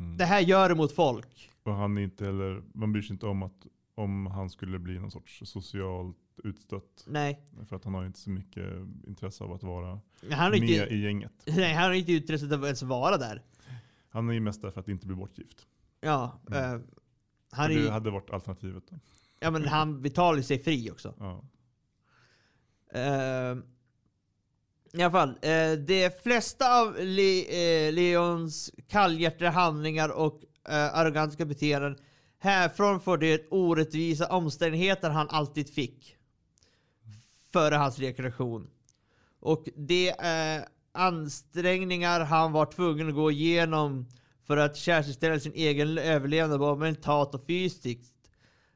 Mm. 0.00 0.16
det 0.16 0.24
här 0.24 0.40
gör 0.40 0.68
det 0.68 0.74
mot 0.74 0.92
folk. 0.92 1.50
Och 1.62 1.72
han 1.74 1.98
är 1.98 2.02
inte 2.02 2.24
heller, 2.24 2.62
man 2.74 2.92
bryr 2.92 3.02
sig 3.02 3.12
inte 3.12 3.26
om 3.26 3.42
att 3.42 3.66
om 3.94 4.26
han 4.26 4.50
skulle 4.50 4.78
bli 4.78 4.98
någon 4.98 5.10
sorts 5.10 5.42
socialt 5.44 6.16
utstött. 6.44 7.04
Nej, 7.06 7.40
För 7.68 7.76
att 7.76 7.84
han 7.84 7.94
har 7.94 8.06
inte 8.06 8.18
så 8.18 8.30
mycket 8.30 8.66
intresse 9.06 9.44
av 9.44 9.52
att 9.52 9.62
vara 9.62 10.00
han 10.32 10.50
med 10.50 10.62
inte, 10.62 10.94
i 10.94 11.02
gänget. 11.02 11.32
nej, 11.46 11.74
han 11.74 11.90
är 11.90 11.94
inte 11.94 12.12
intresserad 12.12 12.52
av 12.52 12.60
att 12.60 12.66
ens 12.66 12.82
vara 12.82 13.16
där. 13.16 13.42
Han 14.08 14.28
är 14.28 14.32
ju 14.32 14.40
mest 14.40 14.62
där 14.62 14.70
för 14.70 14.80
att 14.80 14.88
inte 14.88 15.06
bli 15.06 15.16
bortgift. 15.16 15.66
Ja, 16.00 16.40
Mm. 16.50 16.74
eh, 16.74 16.80
han, 17.52 17.70
det 17.70 17.86
är, 17.86 17.90
hade 17.90 18.10
varit 18.10 18.30
alternativet. 18.30 18.84
Då. 18.90 18.96
ja, 19.40 19.50
men 19.50 19.64
han 19.68 20.02
betalar 20.02 20.42
sig 20.42 20.58
fri 20.58 20.90
också. 20.90 21.14
Ja. 21.18 21.44
Eh, 22.92 23.56
I 24.92 25.02
alla 25.02 25.10
fall, 25.10 25.28
eh, 25.42 25.72
de 25.72 26.10
flesta 26.22 26.80
av 26.80 26.96
Le, 26.98 27.86
eh, 27.86 27.92
Leons 27.92 28.70
kallhjärtade 28.88 29.50
handlingar 29.50 30.08
och 30.08 30.42
eh, 30.68 30.94
arrogantiska 30.98 31.44
beteenden 31.44 31.96
härifrån 32.38 33.00
får 33.00 33.18
det 33.18 33.46
orättvisa 33.50 34.26
omständigheter 34.28 35.10
han 35.10 35.28
alltid 35.28 35.74
fick 35.74 36.16
före 37.52 37.74
hans 37.74 37.98
rekreation. 37.98 38.70
Och 39.40 39.68
det 39.76 40.10
är 40.18 40.66
ansträngningar 40.92 42.20
han 42.20 42.52
var 42.52 42.66
tvungen 42.66 43.08
att 43.08 43.14
gå 43.14 43.30
igenom 43.30 44.06
för 44.46 44.56
att 44.56 44.76
säkerställa 44.76 45.40
sin 45.40 45.52
egen 45.52 45.98
överlevnad 45.98 46.58
både 46.58 46.80
mentalt 46.80 47.34
och 47.34 47.46
fysiskt. 47.46 48.12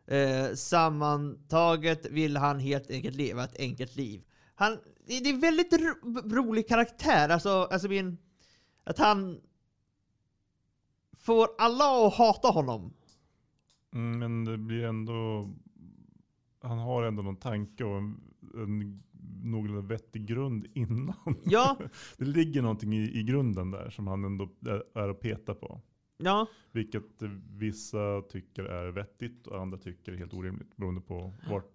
Eh, 0.06 0.54
sammantaget 0.54 2.06
vill 2.06 2.36
han 2.36 2.58
helt 2.58 2.90
enkelt 2.90 3.16
leva 3.16 3.44
ett 3.44 3.60
enkelt 3.60 3.96
liv. 3.96 4.22
Han, 4.54 4.78
det 5.06 5.20
det 5.20 5.30
är 5.30 5.34
en 5.34 5.40
väldigt 5.40 5.72
ro, 5.72 6.20
rolig 6.34 6.68
karaktär, 6.68 7.28
alltså, 7.28 7.68
alltså 7.70 7.88
min, 7.88 8.18
att 8.84 8.98
han 8.98 9.40
får 11.16 11.48
alla 11.58 12.06
att 12.06 12.14
hata 12.14 12.48
honom. 12.48 12.92
Mm, 13.94 14.18
men 14.18 14.44
det 14.44 14.58
blir 14.58 14.84
ändå, 14.84 15.50
han 16.62 16.78
har 16.78 17.02
ändå 17.02 17.22
någon 17.22 17.36
tanke 17.36 17.84
och 17.84 17.98
en, 17.98 18.20
en 18.54 19.02
någorlunda 19.42 19.82
vettig 19.82 20.26
grund 20.26 20.66
innan. 20.74 21.36
Ja, 21.44 21.78
Det 22.16 22.24
ligger 22.24 22.62
någonting 22.62 22.92
i, 22.94 23.18
i 23.18 23.22
grunden 23.22 23.70
där 23.70 23.90
som 23.90 24.06
han 24.06 24.24
ändå 24.24 24.48
är, 24.66 24.98
är 24.98 25.08
att 25.08 25.20
peta 25.20 25.54
på. 25.54 25.80
ja, 26.18 26.46
Vilket 26.72 27.22
vissa 27.50 28.22
tycker 28.22 28.64
är 28.64 28.88
vettigt 28.88 29.46
och 29.46 29.60
andra 29.60 29.78
tycker 29.78 30.12
är 30.12 30.16
helt 30.16 30.34
orimligt. 30.34 30.76
Beroende 30.76 31.00
på 31.00 31.34
vart, 31.50 31.72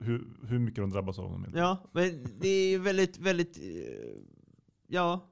hur, 0.00 0.26
hur 0.48 0.58
mycket 0.58 0.82
de 0.82 0.90
drabbas 0.90 1.18
av 1.18 1.28
honom. 1.30 1.52
ja, 1.54 1.90
men 1.92 2.26
det 2.40 2.48
är 2.48 2.78
väldigt, 2.78 3.18
väldigt, 3.18 3.58
eh, 3.58 4.22
ja. 4.86 5.28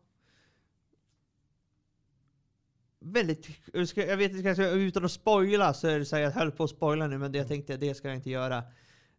Väldigt, 3.03 3.49
jag 3.97 4.17
vet 4.17 4.31
inte, 4.31 4.43
kanske 4.43 4.71
utan 4.71 5.05
att 5.05 5.13
spoila 5.13 5.75
så 5.75 5.89
är 5.89 5.99
det 5.99 6.05
så 6.05 6.17
här, 6.17 6.23
jag 6.23 6.31
höll 6.31 6.51
på 6.51 6.65
att 6.65 6.71
spoila 6.71 7.07
nu 7.07 7.19
men 7.19 7.33
det 7.33 7.39
jag 7.39 7.49
tänkte 7.49 7.77
det 7.77 7.95
ska 7.95 8.09
jag 8.09 8.17
inte 8.17 8.31
göra. 8.31 8.63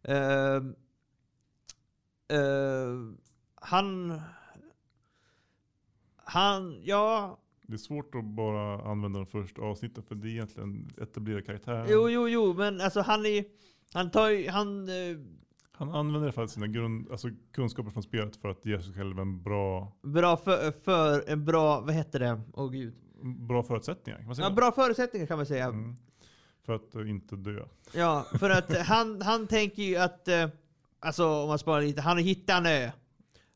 Ehm, 0.02 0.74
eh, 2.32 3.14
han, 3.54 4.20
han, 6.16 6.80
ja, 6.84 7.38
Det 7.62 7.74
är 7.74 7.78
svårt 7.78 8.14
att 8.14 8.24
bara 8.24 8.90
använda 8.90 9.18
de 9.18 9.26
första 9.26 9.62
avsnitten 9.62 10.02
för 10.02 10.14
det 10.14 10.28
är 10.28 10.30
egentligen 10.30 10.88
etablera 11.00 11.42
karaktären. 11.42 11.86
jo, 11.90 12.08
jo, 12.10 12.28
jo, 12.28 12.54
men 12.54 12.80
alltså 12.80 13.00
han 13.00 13.26
är, 13.26 13.44
han 13.92 14.10
tar 14.10 14.28
ju, 14.28 14.48
han, 14.48 14.88
eh, 14.88 15.16
Han 15.72 15.88
använder 15.94 16.20
i 16.20 16.22
alla 16.22 16.32
fall 16.32 16.48
sina 16.48 16.66
grund, 16.66 17.10
alltså 17.10 17.28
kunskaper 17.52 17.90
från 17.90 18.02
spelet 18.02 18.36
för 18.36 18.48
att 18.48 18.66
ge 18.66 18.82
sig 18.82 18.94
själv 18.94 19.18
en 19.18 19.42
bra, 19.42 19.92
bra 20.02 20.36
för, 20.36 20.70
för 20.70 21.24
en 21.28 21.44
bra, 21.44 21.80
vad 21.80 21.94
heter 21.94 22.18
det? 22.20 22.40
Åh 22.52 22.70
gud. 22.70 22.94
bra 23.22 23.62
förutsättningar. 23.62 24.24
Ja, 24.38 24.50
bra 24.50 24.72
förutsättningar 24.72 25.26
kan 25.26 25.36
man 25.36 25.46
säga. 25.46 25.64
Mm. 25.64 25.96
För 26.64 26.72
att 26.72 26.94
eh, 26.94 27.10
inte 27.10 27.36
dö. 27.36 27.64
Ja, 27.94 28.26
för 28.38 28.50
att 28.50 28.76
han, 28.86 29.22
han 29.22 29.46
tänker 29.46 29.82
ju 29.82 29.96
att, 29.96 30.28
eh, 30.28 30.48
alltså 31.02 31.26
om 31.42 31.48
man 31.48 31.58
sparar 31.58 31.82
lite, 31.82 32.00
han 32.00 32.18
hittar 32.18 32.56
en 32.58 32.66
ö. 32.66 32.90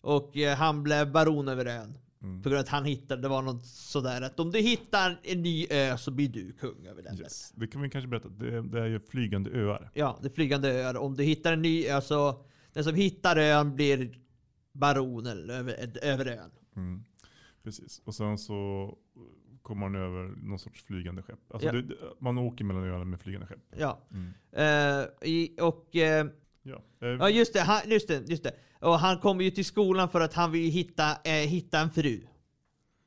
Och 0.01 0.37
eh, 0.37 0.57
han 0.57 0.83
blev 0.83 1.13
baron 1.13 1.49
över 1.49 1.67
ön. 1.67 1.99
Mm. 2.23 2.43
Av 2.47 2.53
att 2.61 2.69
han 2.69 2.85
hittade, 2.85 3.23
det 3.23 3.29
var 3.29 3.43
något 3.43 3.67
sådär 3.67 4.23
att 4.23 4.41
om 4.41 4.51
du 4.51 4.59
hittar 4.59 5.21
en 5.23 5.43
ny 5.43 5.67
ö 5.71 5.97
så 5.99 6.11
blir 6.11 6.29
du 6.29 6.53
kung 6.53 6.87
över 6.87 7.03
den. 7.03 7.19
Yes. 7.21 7.53
Det 7.57 7.67
kan 7.67 7.83
vi 7.83 7.91
kanske 7.91 8.09
berätta. 8.09 8.29
Det, 8.29 8.63
det 8.63 8.81
är 8.81 8.87
ju 8.87 9.01
flygande 9.01 9.51
öar. 9.51 9.91
Ja, 9.95 10.19
det 10.23 10.29
är 10.29 10.33
flygande 10.33 10.73
öar. 10.73 10.97
Om 10.97 11.15
du 11.17 11.23
hittar 11.25 11.53
en 11.53 11.63
ny 11.63 11.87
ö 11.87 12.01
så, 12.01 12.45
den 12.73 12.85
som 12.85 12.95
hittar 12.95 13.37
ön 13.37 13.75
blir 13.77 14.19
baronen 14.73 15.51
över, 15.51 15.99
över 16.03 16.27
ön. 16.27 16.51
Mm. 16.77 17.05
Precis. 17.63 18.03
Och 18.05 18.15
sen 18.15 18.39
så 18.39 18.91
kommer 19.63 19.89
man 19.89 19.95
över 20.03 20.35
någon 20.37 20.59
sorts 20.59 20.83
flygande 20.85 21.23
skepp. 21.23 21.39
Alltså 21.55 21.69
Ja. 21.69 21.73
det, 21.73 21.95
man 22.19 22.39
åker 22.39 22.65
mellan 22.65 22.85
öarna 22.85 23.05
med 23.05 23.21
flygande 23.21 23.47
skepp. 23.47 23.61
Ja. 23.79 23.99
Mm. 24.11 24.33
Eh, 24.53 25.29
i, 25.29 25.57
och 25.61 25.97
eh, 25.97 26.27
Ja. 26.67 26.83
Eh, 27.01 27.09
Ja 27.09 27.31
just 27.31 27.53
det, 27.53 27.61
han, 27.61 27.91
just 27.91 28.09
det, 28.09 28.29
just 28.31 28.43
det. 28.43 28.53
Och 28.81 28.99
han 28.99 29.19
kommer 29.19 29.45
ju 29.45 29.51
till 29.51 29.65
skolan 29.65 30.09
för 30.09 30.21
att 30.21 30.35
han 30.35 30.53
vill 30.53 30.71
hitta, 30.71 31.11
eh, 31.25 31.49
hitta 31.49 31.79
en 31.79 31.91
fru. 31.91 32.27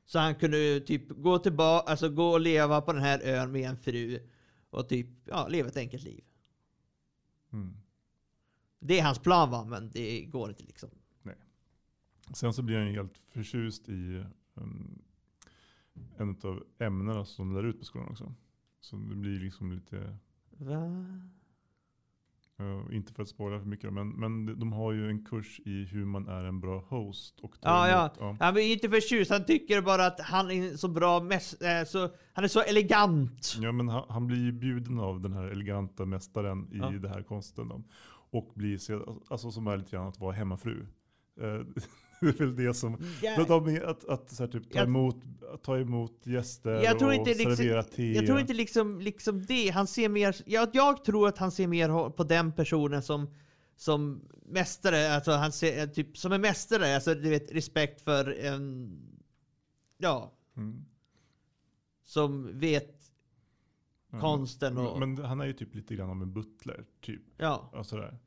Så 0.06 0.20
han 0.20 0.36
kunde 0.36 0.80
typ 0.80 1.10
gå 1.10 1.40
tillbaka, 1.40 1.92
alltså 1.92 2.10
gå 2.10 2.30
och 2.30 2.40
leva 2.40 2.82
på 2.82 2.94
den 2.94 3.02
här 3.02 3.22
ön 3.24 3.52
med 3.52 3.70
en 3.70 3.78
fru. 3.78 4.20
Och 4.70 4.90
typ, 4.90 5.08
ja, 5.26 5.48
leva 5.48 5.70
ett 5.70 5.78
enkelt 5.78 6.04
liv. 6.04 6.24
mm. 7.54 7.78
Det 8.82 9.00
är 9.00 9.04
hans 9.04 9.20
plan 9.20 9.52
va, 9.52 9.66
men 9.66 9.90
det 9.92 10.22
går 10.22 10.50
inte 10.50 10.64
liksom. 10.64 10.90
Sen 12.34 12.54
så 12.54 12.62
blir 12.62 12.78
han 12.78 12.88
ju 12.88 12.94
helt 12.94 13.18
förtjust 13.18 13.90
i 13.90 14.24
um, 14.54 15.02
en 16.18 16.38
av 16.44 16.64
ämnena 16.80 17.26
som 17.26 17.54
lär 17.56 17.64
ut 17.64 17.80
på 17.80 17.86
skolan 17.86 18.10
också. 18.10 18.34
Så 18.82 18.96
det 18.96 19.16
blir 19.16 19.40
liksom 19.40 19.72
lite, 19.72 20.18
Va? 20.50 21.06
Eh, 22.60 22.96
inte 22.96 23.14
för 23.14 23.24
att 23.24 23.30
spoila 23.30 23.60
för 23.60 23.68
mycket, 23.68 23.94
men, 23.94 24.10
men 24.10 24.60
de 24.60 24.74
har 24.74 24.92
ju 24.92 25.10
en 25.10 25.26
kurs 25.26 25.60
i 25.66 25.86
hur 25.86 26.06
man 26.06 26.28
är 26.28 26.44
en 26.44 26.60
bra 26.60 26.86
host. 26.88 27.40
Och 27.42 27.62
tar 27.62 27.70
Ja, 27.70 27.90
ja. 27.90 28.00
emot- 28.02 28.18
ja. 28.20 28.46
Han 28.46 28.58
är 28.58 28.62
inte 28.62 28.90
förtjust, 28.90 29.32
han 29.32 29.46
tycker 29.46 29.82
bara 29.82 30.06
att 30.06 30.20
han 30.20 30.52
är 30.52 30.78
så 30.78 30.88
bra, 30.88 31.20
mäs- 31.20 31.80
eh, 31.80 31.86
så, 31.86 32.10
han 32.34 32.44
är 32.44 32.48
så 32.48 32.62
elegant. 32.62 33.56
Ja, 33.62 33.72
men 33.72 33.90
han, 33.90 34.04
han 34.10 34.28
blir 34.28 34.38
ju 34.44 34.52
bjuden 34.52 35.00
av 35.00 35.22
den 35.22 35.34
här 35.34 35.44
eleganta 35.44 36.06
mästaren 36.06 36.68
i 36.74 36.78
Ja. 36.78 36.90
det 36.90 37.10
här 37.10 37.24
konsten. 37.24 37.68
Då. 37.68 37.84
Och 38.32 38.52
blir, 38.56 38.80
alltså 39.32 39.52
som 39.52 39.68
är 39.68 39.78
lite 39.78 39.92
grann 39.92 40.08
att 40.08 40.20
vara 40.20 40.34
hemmafru. 40.34 40.86
Eh, 41.42 41.62
det 42.38 42.40
är 42.40 42.46
väl 42.46 42.56
det 42.56 42.74
som, 42.74 42.98
Ja. 43.22 43.46
de, 43.48 43.82
att, 43.86 44.06
att 44.10 44.40
här, 44.40 44.48
typ, 44.48 44.72
ta, 44.74 44.80
emot, 44.84 45.16
ta 45.64 45.78
emot 45.78 46.22
gäster 46.28 46.72
Jag 46.84 47.00
tror 47.00 47.10
och 47.10 47.16
inte 47.16 47.30
liksom- 47.34 47.56
servera 47.56 47.84
te. 47.84 48.12
Jag 48.14 48.26
tror 48.26 48.40
inte 48.40 48.54
liksom, 48.54 49.02
liksom 49.02 49.46
det. 49.46 49.70
Han 49.70 49.88
ser 49.88 50.10
mer, 50.10 50.36
jag, 50.46 50.70
jag 50.74 51.04
tror 51.06 51.28
att 51.28 51.38
han 51.38 51.52
ser 51.52 51.68
mer 51.68 52.10
på 52.10 52.24
den 52.24 52.52
personen 52.52 53.02
som, 53.02 53.30
som 53.76 54.22
mästare, 54.46 55.16
alltså 55.16 55.32
han 55.32 55.52
ser 55.52 55.88
typ 55.88 56.18
som 56.18 56.32
en 56.32 56.42
mästare, 56.42 56.96
alltså 56.96 57.16
du 57.16 57.30
vet 57.30 57.52
respekt 57.52 58.02
för 58.02 58.40
en, 58.46 58.92
ja, 59.98 60.34
Mm. 60.58 60.86
som 62.04 62.60
vet, 62.60 62.96
konsten 64.22 64.74
men, 64.74 64.88
och- 64.88 65.00
Men 65.00 65.18
han 65.18 65.42
är 65.42 65.46
ju 65.46 65.54
typ 65.54 65.76
lite 65.76 65.96
grann 65.96 66.10
av 66.10 66.22
en 66.22 66.34
butler, 66.34 66.84
typ. 67.02 67.22
ja. 67.38 67.70
Ja, 67.74 67.84
sådär. 67.84 68.18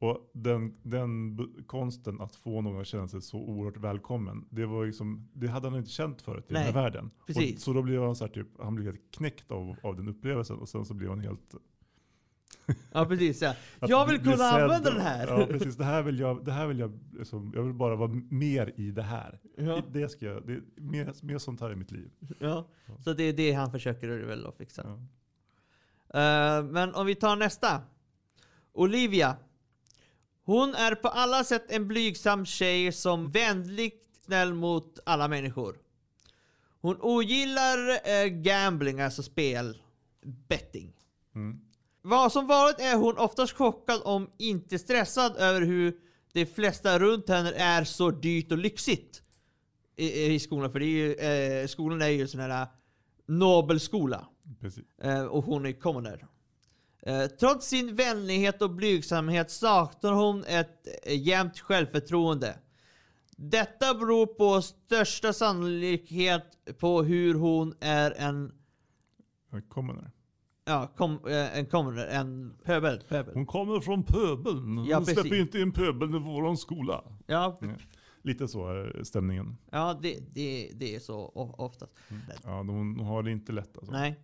Och 0.00 0.30
den, 0.34 0.74
den 0.82 1.38
konsten 1.66 2.20
att 2.20 2.36
få 2.36 2.60
någon 2.60 2.80
att 2.80 2.86
känna 2.86 3.08
sig 3.08 3.22
så 3.22 3.38
oerhört 3.38 3.76
välkommen, 3.76 4.44
det, 4.50 4.66
var 4.66 4.86
liksom, 4.86 5.28
det 5.32 5.46
hade 5.46 5.68
han 5.68 5.78
inte 5.78 5.90
känt 5.90 6.22
förut 6.22 6.44
i 6.48 6.52
Nej, 6.52 6.64
den 6.64 6.74
här 6.74 6.82
världen. 6.82 7.10
precis. 7.26 7.54
Och, 7.54 7.60
så 7.60 7.72
då 7.72 7.82
blev 7.82 8.02
han 8.02 8.16
så 8.16 8.24
här, 8.24 8.32
typ, 8.32 8.46
han 8.58 8.74
blev 8.74 8.86
helt 8.86 9.10
knäckt 9.10 9.50
av, 9.50 9.76
av 9.82 9.96
den 9.96 10.08
upplevelsen 10.08 10.56
och 10.58 10.68
sen 10.68 10.84
så 10.84 10.94
blev 10.94 11.10
han 11.10 11.20
helt... 11.20 11.54
Ja 12.92 13.04
precis 13.04 13.42
ja. 13.42 13.54
Jag 13.80 14.06
vill 14.06 14.18
kunna 14.18 14.44
använda 14.44 14.90
den 14.90 15.00
här. 15.00 15.26
Ja 15.26 15.46
precis, 15.46 15.76
det 15.76 15.84
här 15.84 16.02
vill 16.02 16.18
jag, 16.18 16.44
det 16.44 16.52
här 16.52 16.66
vill 16.66 16.78
jag, 16.78 16.98
liksom, 17.18 17.52
jag 17.54 17.62
vill 17.62 17.74
bara 17.74 17.96
vara 17.96 18.10
mer 18.30 18.72
i 18.76 18.90
det 18.90 19.02
här. 19.02 19.40
Ja. 19.56 19.82
Det 19.90 20.08
ska 20.08 20.26
jag, 20.26 20.46
det 20.46 20.60
mer, 20.76 21.12
mer 21.22 21.38
sånt 21.38 21.60
här 21.60 21.72
i 21.72 21.76
mitt 21.76 21.90
liv. 21.90 22.10
ja. 22.38 22.68
Så 22.98 23.12
det 23.12 23.22
är 23.22 23.32
det 23.32 23.52
han 23.52 23.70
försöker 23.70 24.08
väl 24.08 24.46
att 24.46 24.56
fixa. 24.56 24.98
Ja. 26.12 26.58
Eh, 26.58 26.64
men 26.64 26.94
om 26.94 27.06
vi 27.06 27.14
tar 27.14 27.36
nästa. 27.36 27.82
Olivia. 28.72 29.36
Hon 30.44 30.74
är 30.74 30.94
på 30.94 31.08
alla 31.08 31.44
sätt 31.44 31.64
en 31.68 31.88
blygsam 31.88 32.46
tjej 32.46 32.92
som 32.92 33.30
vänligt 33.30 34.08
snäll 34.24 34.54
mot 34.54 34.98
alla 35.04 35.28
människor. 35.28 35.78
Hon 36.80 36.96
ogillar 37.00 38.08
eh, 38.08 38.26
gambling, 38.26 39.00
alltså 39.00 39.22
spel, 39.22 39.82
betting. 40.48 40.92
Mm. 41.34 41.60
Vad 42.02 42.32
som 42.32 42.46
vanligt 42.46 42.80
är 42.80 42.96
hon 42.96 43.18
oftast 43.18 43.52
chockad 43.52 44.00
om 44.04 44.30
inte 44.38 44.78
stressad 44.78 45.36
över 45.36 45.60
hur 45.60 45.96
de 46.32 46.46
flesta 46.46 46.98
runt 46.98 47.28
henne 47.28 47.52
är 47.52 47.84
så 47.84 48.10
dyrt 48.10 48.52
och 48.52 48.58
lyxigt 48.58 49.22
i, 49.96 50.24
i 50.24 50.38
skolan. 50.38 50.72
För 50.72 50.78
det 50.78 50.86
är 50.86 50.88
ju, 50.88 51.14
eh, 51.14 51.66
skolan 51.66 52.02
är 52.02 52.08
ju 52.08 52.22
en 52.22 52.28
sån 52.28 52.40
här 52.40 52.66
Nobelskola. 53.26 54.26
Precis. 54.60 54.84
Eh, 54.98 55.24
och 55.24 55.44
hon 55.44 55.66
är 55.66 55.72
commoner. 55.72 56.26
Eh, 57.02 57.26
trots 57.26 57.66
sin 57.68 57.94
vänlighet 57.96 58.62
och 58.62 58.70
blygsamhet 58.70 59.50
saknar 59.50 60.12
hon 60.12 60.44
ett 60.44 60.86
eh, 61.06 61.22
jämnt 61.22 61.58
självförtroende. 61.60 62.58
Detta 63.36 63.94
beror 63.94 64.26
på 64.26 64.62
största 64.62 65.32
sannolikhet 65.32 66.44
på 66.78 67.02
hur 67.02 67.34
hon 67.34 67.74
är 67.80 68.10
en, 68.10 68.52
kommer 69.68 69.94
där. 69.94 70.10
ja, 70.64 70.92
kom, 70.96 71.12
eh, 71.28 71.58
en 71.58 71.66
commoner, 71.66 72.06
en 72.06 72.54
pöbel. 72.64 73.02
pöbel. 73.08 73.34
Hon 73.34 73.46
kommer 73.46 73.80
från 73.80 74.02
pöbeln. 74.04 74.84
Ja, 74.84 74.96
Hon 74.96 75.06
släpper 75.06 75.22
precis. 75.22 75.38
inte 75.40 75.60
in 75.60 75.72
pöbeln 75.72 76.14
i 76.14 76.18
våran 76.18 76.56
skola. 76.56 77.04
Ja, 77.26 77.58
Ja. 77.60 77.68
Lite 78.22 78.48
så 78.48 78.68
är 78.68 79.04
stämningen. 79.04 79.56
ja 79.70 79.98
det, 80.02 80.18
det, 80.34 80.70
det 80.74 80.94
är 80.94 81.00
så 81.00 81.28
oftast. 81.58 81.92
Ja, 82.44 82.50
de, 82.50 82.68
hon 82.68 83.00
har 83.00 83.22
det 83.22 83.30
inte 83.30 83.52
lätt 83.52 83.76
alltså. 83.78 83.92
Nej. 83.92 84.20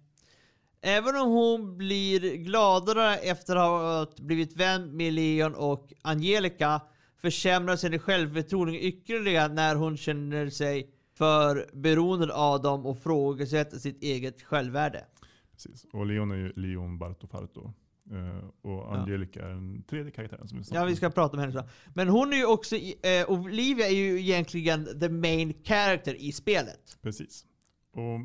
Även 0.80 1.16
om 1.16 1.28
hon 1.28 1.76
blir 1.76 2.36
gladare 2.36 3.16
efter 3.16 3.56
att 3.56 4.18
ha 4.18 4.24
blivit 4.24 4.56
vän 4.56 4.96
med 4.96 5.12
Leon 5.12 5.54
och 5.54 5.92
Angelica 6.02 6.80
försämras 7.20 7.82
hennes 7.82 8.02
självförtroende 8.02 8.80
ytterligare 8.80 9.52
när 9.52 9.74
hon 9.74 9.96
känner 9.96 10.50
sig 10.50 10.90
för 11.14 11.70
beroende 11.72 12.34
av 12.34 12.62
dem 12.62 12.86
och 12.86 12.98
frågasätter 12.98 13.78
sitt 13.78 14.02
eget 14.02 14.42
självvärde. 14.42 15.04
Precis. 15.52 15.86
Och 15.92 16.06
Leon 16.06 16.30
är 16.30 16.36
ju 16.36 16.52
Leon 16.56 16.98
Bartofarto. 16.98 17.72
Eh, 18.10 18.70
och 18.70 18.96
Angelica 18.96 19.44
är 19.44 19.48
den 19.48 19.82
tredje 19.82 20.10
karaktären 20.10 20.48
som 20.48 20.58
är 20.58 20.64
Ja, 20.72 20.84
vi 20.84 20.96
ska 20.96 21.10
prata 21.10 21.36
om 21.36 21.38
henne 21.38 21.52
sen. 21.52 21.68
Men 21.94 22.08
hon 22.08 22.32
är 22.32 22.36
ju 22.36 22.46
också, 22.46 22.76
eh, 22.76 23.30
Olivia 23.30 23.86
är 23.86 23.94
ju 23.94 24.20
egentligen 24.20 25.00
the 25.00 25.08
main 25.08 25.54
character 25.64 26.14
i 26.14 26.32
spelet. 26.32 26.98
Precis. 27.02 27.44
Och 27.92 28.20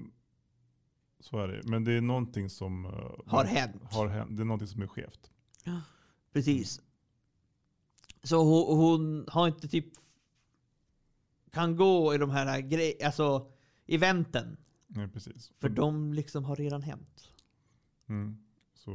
så 1.21 1.37
är 1.37 1.47
det. 1.47 1.61
Men 1.63 1.83
det 1.83 1.93
är 1.93 2.01
någonting 2.01 2.49
som 2.49 2.85
eh, 2.85 2.91
Har 3.25 3.45
hänt. 3.45 3.81
Har 3.91 4.07
hänt. 4.07 4.37
Det 4.37 4.43
är 4.43 4.45
någonting 4.45 4.67
som 4.67 4.81
är 4.81 4.87
skevt. 4.87 5.31
Precis. 6.33 6.81
Så 8.23 8.43
hon, 8.43 8.77
hon 8.77 9.25
har 9.27 9.47
inte 9.47 9.67
typ 9.67 9.85
kan 11.51 11.75
gå 11.75 12.15
i 12.15 12.17
de 12.17 12.29
här 12.29 12.61
grej, 12.61 13.03
alltså 13.03 13.51
eventen. 13.87 14.57
Nej, 14.87 15.07
precis. 15.07 15.51
För 15.57 15.69
de 15.69 16.13
liksom 16.13 16.43
har 16.43 16.55
redan 16.55 16.81
hänt. 16.81 17.33
Mm. 18.09 18.37
Så 18.73 18.93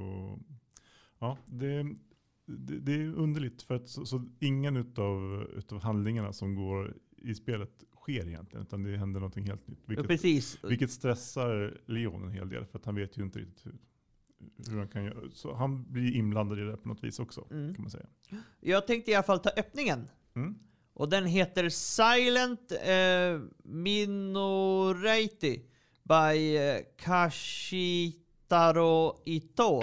ja, 1.19 1.39
det, 1.47 1.83
det, 2.47 2.79
det 2.79 2.93
är 2.93 3.15
underligt 3.15 3.63
för 3.63 3.75
att 3.75 3.89
så, 3.89 4.07
så 4.07 4.25
ingen 4.41 4.77
utav, 4.77 5.47
utav 5.57 5.83
handlingarna 5.83 6.33
som 6.33 6.55
går 6.55 6.97
i 7.27 7.35
spelet 7.35 7.85
sker 8.01 8.29
egentligen. 8.29 8.67
Utan 8.67 8.83
det 8.83 8.97
händer 8.97 9.21
någonting 9.21 9.47
helt 9.47 9.69
nytt. 9.69 9.79
Ja, 9.79 9.85
Vilket, 9.87 10.09
precis. 10.09 10.59
vilket 10.65 10.91
stressar 10.91 11.81
Leon 11.87 12.23
en 12.23 12.31
hel 12.33 12.49
del. 12.49 12.65
För 12.67 12.79
att 12.79 12.85
han 12.85 12.95
vet 12.95 13.19
ju 13.19 13.23
inte 13.23 13.39
riktigt 13.39 13.67
hur, 13.67 13.75
hur 14.71 14.79
han 14.79 14.89
kan 14.89 15.05
göra. 15.05 15.31
Så 15.33 15.55
han 15.55 15.93
blir 15.93 16.17
inblandad 16.17 16.59
i 16.59 16.63
det 16.63 16.77
på 16.77 16.89
något 16.89 17.05
vis 17.05 17.19
också. 17.19 17.47
Mm. 17.51 17.75
Kan 17.75 17.83
man 17.83 17.91
säga. 17.91 18.07
Jag 18.61 18.87
tänkte 18.87 19.11
i 19.11 19.15
alla 19.15 19.23
fall 19.23 19.39
ta 19.39 19.51
öppningen. 19.57 20.09
Mm. 20.35 20.59
Och 20.93 21.09
den 21.09 21.27
heter 21.27 21.69
Silent 21.69 22.73
eh, 22.73 23.41
Minority 23.65 25.61
by 26.03 26.57
eh, 26.57 26.81
Kashitaro 26.99 28.43
Ito. 29.25 29.83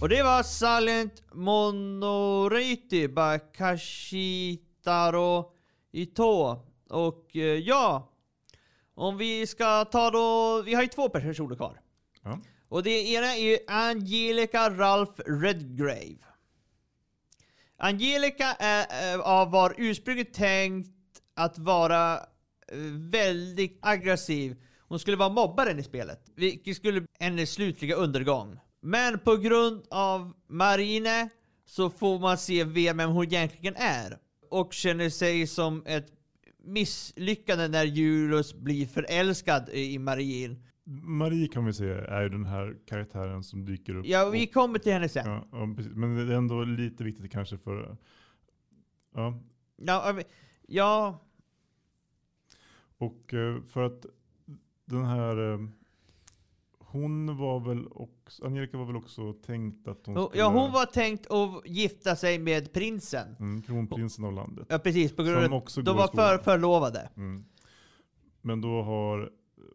Och 0.00 0.08
det 0.08 0.22
var 0.22 0.42
Silent 0.42 1.22
Monoriti 1.32 3.08
by 3.08 3.38
Kashitaro 3.56 5.52
Ito. 5.92 6.56
Och 6.88 7.36
eh, 7.36 7.42
ja, 7.42 8.12
om 8.94 9.16
vi 9.16 9.46
ska 9.46 9.84
ta 9.84 10.10
då, 10.10 10.62
vi 10.62 10.74
har 10.74 10.82
ju 10.82 10.88
två 10.88 11.08
personer 11.08 11.56
kvar. 11.56 11.80
Ja. 12.22 12.40
Och 12.68 12.82
det 12.82 13.10
ena 13.12 13.36
är 13.36 13.58
Angelica 13.66 14.70
Ralph 14.70 15.20
Redgrave. 15.26 16.18
Angelica 17.76 18.56
är, 18.58 19.14
äh, 19.14 19.50
var 19.50 19.74
ursprungligen 19.78 20.32
tänkt 20.32 21.22
att 21.34 21.58
vara 21.58 22.14
eh, 22.16 22.78
väldigt 23.10 23.78
aggressiv. 23.82 24.56
Hon 24.88 24.98
skulle 24.98 25.16
vara 25.16 25.28
mobbaren 25.28 25.78
i 25.78 25.82
spelet, 25.82 26.30
vilket 26.34 26.76
skulle 26.76 27.00
bli 27.00 27.10
hennes 27.18 27.52
slutliga 27.52 27.94
undergång. 27.94 28.60
Men 28.80 29.18
på 29.18 29.36
grund 29.36 29.82
av 29.90 30.32
Marine 30.48 31.28
så 31.66 31.90
får 31.90 32.18
man 32.18 32.38
se 32.38 32.64
vem 32.64 33.00
hon 33.00 33.24
egentligen 33.24 33.74
är. 33.76 34.18
Och 34.50 34.72
känner 34.72 35.10
sig 35.10 35.46
som 35.46 35.82
ett 35.86 36.06
misslyckande 36.64 37.68
när 37.68 37.84
Julius 37.84 38.54
blir 38.54 38.86
förälskad 38.86 39.68
i 39.68 39.98
Marine. 39.98 40.56
Marie 41.02 41.48
kan 41.48 41.64
vi 41.64 41.72
säga 41.72 42.04
är 42.04 42.22
ju 42.22 42.28
den 42.28 42.46
här 42.46 42.76
karaktären 42.86 43.42
som 43.42 43.64
dyker 43.64 43.94
upp. 43.94 44.06
Ja, 44.06 44.30
vi 44.30 44.46
kommer 44.46 44.78
till 44.78 44.92
henne 44.92 45.08
sen. 45.08 45.26
ja. 45.26 45.66
Men 45.76 46.16
det 46.16 46.34
är 46.34 46.38
ändå 46.38 46.64
lite 46.64 47.04
viktigt 47.04 47.32
kanske 47.32 47.58
för... 47.58 47.96
Ja, 49.14 49.42
Ja, 49.82 50.14
ja, 50.66 51.20
och 52.98 53.34
eh, 53.34 53.62
för 53.62 53.82
att 53.82 54.06
den 54.84 55.04
här... 55.04 55.68
Hon 56.92 57.36
var 57.38 57.60
väl 57.60 57.88
också... 57.90 58.44
Angelica 58.46 58.78
var 58.78 58.84
väl 58.84 58.96
också 58.96 59.32
tänkt 59.32 59.88
att 59.88 60.06
hon 60.06 60.14
skulle... 60.28 60.42
Ja, 60.42 60.48
hon 60.48 60.72
var 60.72 60.86
tänkt 60.86 61.30
att 61.30 61.66
gifta 61.66 62.16
sig 62.16 62.38
med 62.38 62.72
prinsen. 62.72 63.36
Mm, 63.40 63.62
kronprinsen 63.62 64.24
av 64.24 64.32
landet. 64.32 64.66
Ja, 64.70 64.78
precis. 64.78 65.16
På 65.16 65.22
grund 65.22 65.36
av 65.54 65.62
de 65.84 65.96
var 65.96 66.08
för, 66.14 66.38
förlovade. 66.38 67.10
Mm. 67.16 67.44
Men 68.40 68.60
då 68.60 68.82
har... 68.82 69.30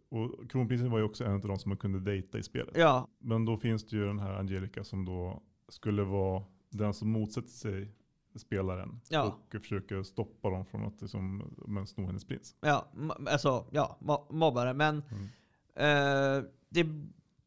Och 0.09 0.49
kronprinsen 0.51 0.91
var 0.91 0.97
ju 0.99 1.03
också 1.05 1.23
en 1.23 1.31
av 1.33 1.39
de 1.41 1.59
som 1.59 1.69
man 1.69 1.77
kunde 1.77 1.99
dejta 1.99 2.37
i 2.37 2.43
spelet. 2.43 2.77
Ja, 2.77 3.07
Men 3.19 3.45
då 3.45 3.57
finns 3.57 3.85
det 3.87 3.95
ju 3.97 4.05
den 4.07 4.19
här 4.19 4.33
Angelica 4.33 4.83
som 4.83 5.05
då 5.05 5.41
skulle 5.69 6.03
vara 6.03 6.43
den 6.69 6.93
som 6.93 7.09
motsätter 7.11 7.49
sig 7.49 7.91
spelaren. 8.35 9.01
Ja. 9.09 9.23
Och 9.53 9.61
försöker 9.61 10.03
stoppa 10.03 10.49
dem 10.49 10.65
från 10.65 10.85
att 10.85 11.01
liksom, 11.01 11.53
men, 11.67 11.87
sno 11.87 12.05
hennes 12.05 12.25
prins. 12.25 12.55
ja, 12.61 12.87
alltså, 13.27 13.65
ja, 13.71 13.97
mo- 14.01 14.33
mobbare. 14.33 14.73
Men 14.73 14.95
Mm. 15.11 15.27
Eh, 15.75 16.43
det 16.69 16.85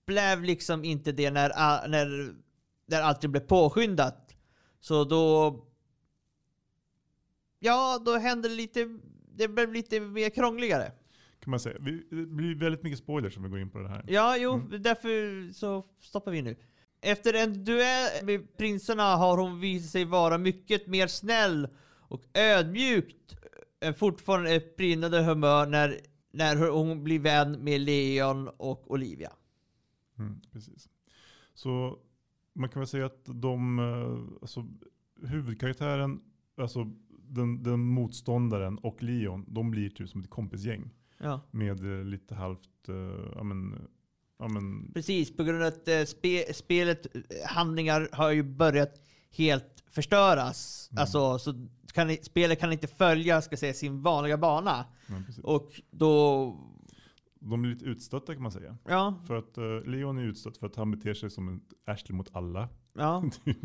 blev 0.06 0.42
liksom 0.42 0.84
inte 0.84 1.12
det 1.12 1.30
när, 1.30 1.88
när, 1.88 2.34
när 2.86 3.02
allting 3.02 3.30
blev 3.30 3.40
påskyndat. 3.40 4.34
Så 4.80 5.04
då... 5.04 5.56
Ja, 7.58 8.02
då 8.04 8.16
hände 8.18 8.48
det 8.48 8.54
lite... 8.54 8.98
Det 9.34 9.48
blev 9.48 9.72
lite 9.72 10.00
mer 10.00 10.30
krångligare. 10.30 10.92
Kan 11.40 11.50
man 11.50 11.60
säga. 11.60 11.76
Vi, 11.80 12.06
det 12.10 12.26
blir 12.26 12.54
väldigt 12.54 12.82
mycket 12.82 12.98
spoilers 12.98 13.36
om 13.36 13.42
vi 13.42 13.48
går 13.48 13.60
in 13.60 13.70
på 13.70 13.78
det 13.78 13.88
här. 13.88 14.04
Ja, 14.08 14.36
jo, 14.36 14.52
Mm. 14.54 14.82
därför 14.82 15.52
så 15.52 15.84
stoppar 16.00 16.32
vi 16.32 16.42
nu. 16.42 16.56
Efter 17.00 17.34
en 17.34 17.64
duell 17.64 18.24
med 18.24 18.56
prinsarna 18.56 19.16
har 19.16 19.36
hon 19.38 19.60
visat 19.60 19.90
sig 19.90 20.04
vara 20.04 20.38
mycket 20.38 20.86
mer 20.86 21.06
snäll 21.06 21.68
och 22.08 22.22
ödmjukt 22.34 23.36
än 23.80 23.94
fortfarande 23.94 24.50
ett 24.50 24.76
brinnande 24.76 25.20
humör 25.22 25.66
när, 25.66 26.00
när 26.30 26.70
hon 26.70 27.04
blir 27.04 27.18
vän 27.18 27.64
med 27.64 27.80
Leon 27.80 28.48
och 28.48 28.90
Olivia. 28.90 29.32
Mm, 30.18 30.40
precis. 30.52 30.88
Så 31.54 31.98
man 32.52 32.68
kan 32.68 32.80
väl 32.80 32.86
säga 32.86 33.06
att 33.06 33.24
de, 33.24 33.78
eh, 33.78 34.40
alltså, 34.42 34.66
huvudkaraktären, 35.22 36.20
alltså 36.56 36.92
den, 37.28 37.62
den 37.62 37.80
motståndaren 37.80 38.78
och 38.78 39.02
Leon, 39.02 39.44
de 39.48 39.70
blir 39.70 39.90
typ 39.90 40.08
som 40.08 40.20
ett 40.20 40.30
kompisgäng. 40.30 40.90
Ja, 41.18 41.40
Med 41.50 41.98
eh, 41.98 42.04
lite 42.04 42.34
halvt, 42.34 42.88
eh, 42.88 42.94
ja 43.34 43.42
men, 43.42 43.88
ja 44.38 44.48
men, 44.48 44.92
precis. 44.92 45.36
På 45.36 45.44
grund 45.44 45.62
av 45.62 45.68
att 45.68 46.08
spe, 46.08 46.54
spelet, 46.54 47.06
handlingar 47.46 48.08
har 48.12 48.30
ju 48.30 48.42
börjat 48.42 49.00
helt 49.30 49.84
förstöras. 49.86 50.88
Mm. 50.92 51.00
Alltså, 51.00 51.38
så 51.38 51.68
kan, 51.92 52.16
spelet 52.22 52.60
kan 52.60 52.72
inte 52.72 52.86
följa 52.86 53.42
ska 53.42 53.56
säga, 53.56 53.74
sin 53.74 54.02
vanliga 54.02 54.38
bana. 54.38 54.84
ja. 55.08 55.14
Och 55.42 55.80
då... 55.90 56.56
De 57.40 57.62
blir 57.62 57.72
lite 57.72 57.84
utstötta 57.84 58.34
kan 58.34 58.42
man 58.42 58.52
säga. 58.52 58.76
Ja, 58.84 59.14
För 59.26 59.36
att 59.36 59.58
eh, 59.58 59.90
Leon 59.90 60.18
är 60.18 60.22
utstött 60.22 60.56
för 60.56 60.66
att 60.66 60.76
han 60.76 60.90
beter 60.90 61.14
sig 61.14 61.30
som 61.30 61.48
en 61.48 61.60
arsle 61.86 62.14
mot 62.14 62.36
alla. 62.36 62.68
ja. 62.92 63.24
Typ. 63.44 63.56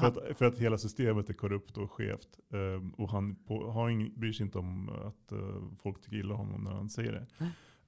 för, 0.00 0.06
att, 0.06 0.38
för 0.38 0.44
att 0.44 0.58
hela 0.58 0.78
systemet 0.78 1.30
är 1.30 1.34
korrupt 1.34 1.76
och 1.76 1.92
skevt. 1.92 2.28
Eh, 2.52 3.02
och 3.02 3.10
han 3.10 3.34
på, 3.34 3.70
har 3.70 3.88
ingen, 3.88 4.12
bryr 4.20 4.32
sig 4.32 4.46
inte 4.46 4.58
om 4.58 4.88
att 4.88 5.32
eh, 5.32 5.62
folk 5.82 6.02
tycker 6.02 6.16
illa 6.16 6.34
om 6.34 6.40
honom 6.40 6.64
när 6.64 6.70
han 6.70 6.88
säger 6.88 7.12
det. 7.12 7.26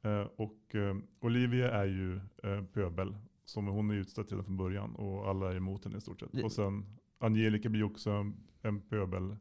Eh, 0.09 0.27
och 0.37 0.77
Olivia 1.21 1.71
är 1.71 1.87
ju 1.87 2.21
uh, 2.45 2.65
pöbel. 2.73 3.17
Som 3.45 3.67
hon 3.67 3.91
är 3.91 3.95
utstött 3.95 4.33
redan 4.33 4.45
från 4.45 4.57
början. 4.57 4.95
Och 4.95 5.29
alla 5.29 5.51
är 5.51 5.57
emot 5.57 5.85
henne 5.85 5.99
i 5.99 6.01
stort 6.01 6.21
sett. 6.21 6.45
Och 6.45 6.53
sen 6.53 6.99
Angelica 7.19 7.69
blir 7.69 7.83
också 7.83 8.11
en, 8.63 8.81
pöbel. 8.81 9.37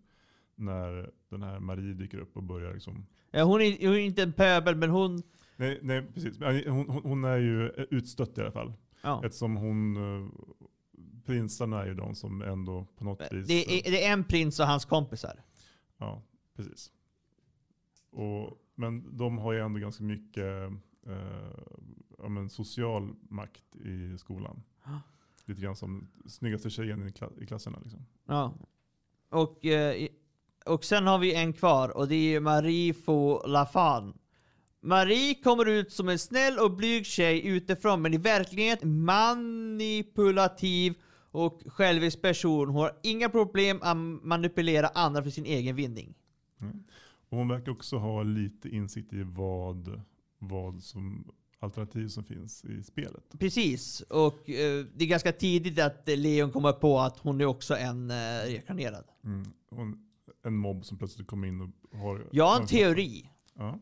När 0.56 1.12
den 1.30 1.44
här 1.44 1.60
Marie 1.60 1.94
dyker 1.94 2.18
upp 2.18 2.38
och 2.38 2.44
börjar 2.44 2.74
liksom. 2.74 3.06
Ja, 3.32 3.44
hon, 3.44 3.62
är, 3.62 3.88
hon 3.88 3.96
är 3.96 4.00
inte 4.00 4.24
en 4.24 4.34
pöbel, 4.34 4.76
men 4.76 4.90
hon... 4.90 5.24
Nej, 5.56 5.80
nej 5.82 6.08
precis. 6.14 6.40
Hon, 6.40 6.90
hon, 6.90 7.02
hon 7.04 7.24
är 7.24 7.38
ju 7.38 7.70
utstött 7.90 8.38
i 8.38 8.42
alla 8.42 8.52
fall. 8.52 8.74
Ja. 9.02 9.22
Eftersom 9.26 9.56
hon, 9.56 9.96
eh, 9.96 10.30
prinsarna 11.26 11.82
är 11.82 11.88
ju 11.88 11.94
de 11.94 12.16
som 12.16 12.42
ändå 12.42 12.86
på 12.98 13.04
något 13.04 13.34
vis... 13.34 13.48
Det 13.48 13.88
är, 13.88 13.92
det 13.92 14.06
är 14.06 14.14
en 14.14 14.24
prins 14.24 14.60
och 14.60 14.66
hans 14.66 14.86
kompisar. 14.86 15.44
Ja, 15.98 16.22
precis. 16.56 16.92
Och, 18.10 18.58
men 18.76 19.18
de 19.18 19.38
har 19.38 19.54
ju 19.54 19.60
ändå 19.60 19.80
ganska 19.80 20.04
mycket 20.04 20.72
eh, 21.08 21.52
ja, 22.18 22.50
social 22.50 23.16
makt 23.30 23.76
i 23.76 24.18
skolan. 24.18 24.64
Ja. 24.84 25.02
Lite 25.48 25.62
grann 25.62 25.76
som 25.76 26.08
snyggaste 26.26 26.70
tjejen 26.70 27.08
i, 27.08 27.12
kla- 27.12 27.44
i 27.44 27.46
klasserna. 27.46 27.80
Liksom. 27.84 28.06
Ja. 28.28 28.54
Och, 29.30 29.66
eh, 29.66 30.08
och 30.66 30.84
sen 30.84 31.08
har 31.08 31.20
vi 31.20 31.34
en 31.34 31.54
kvar 31.54 31.98
och 31.98 32.08
det 32.08 32.36
är 32.36 32.40
Marie 32.40 32.94
Faux 32.94 33.48
Lafan. 33.48 34.18
Marie 34.82 35.36
kommer 35.36 35.66
ut 35.66 35.92
som 35.92 36.10
en 36.10 36.20
snäll 36.20 36.60
och 36.60 36.76
blyg 36.76 37.06
tjej 37.06 37.48
utifrån, 37.48 38.02
men 38.02 38.14
i 38.14 38.18
verkligheten 38.18 39.06
manipulativ 39.06 40.94
och 41.32 41.62
självisk 41.66 42.22
person. 42.22 42.68
Hon 42.68 42.76
har 42.82 42.92
inga 43.04 43.30
problem 43.30 43.80
att 43.82 43.98
manipulera 44.26 44.88
andra 44.88 45.24
för 45.24 45.30
sin 45.30 45.46
egen 45.46 45.76
vinning. 45.76 46.14
Och 47.30 47.38
hon 47.38 47.48
verkar 47.48 47.72
också 47.72 47.98
ha 47.98 48.24
lite 48.24 48.70
insikt 48.70 49.14
i 49.14 49.24
vad, 49.24 50.02
vad 50.40 50.84
som 50.84 51.32
alternativ 51.60 52.08
som 52.08 52.24
finns 52.24 52.66
i 52.66 52.84
spelet. 52.84 53.24
Precis, 53.40 54.02
och 54.02 54.50
eh, 54.50 54.86
det 54.96 55.04
är 55.04 55.08
ganska 55.08 55.32
tidigt 55.32 55.80
att 55.80 56.04
Leon 56.06 56.52
kommer 56.52 56.72
på 56.74 57.00
att 57.00 57.18
hon 57.20 57.42
är 57.42 57.46
också 57.46 57.76
en 57.78 58.12
eh, 58.12 58.16
reinkarnerad. 58.46 59.06
Mm. 59.24 59.46
Hon, 59.70 60.04
en 60.46 60.56
mobb 60.56 60.86
som 60.86 60.98
plötsligt 60.98 61.28
kommer 61.28 61.48
in 61.48 61.62
och 61.62 62.00
har... 62.00 62.28
Jag 62.32 62.48
har 62.48 62.62
en 62.62 62.68
teori. 62.68 63.30
Ja. 63.56 63.80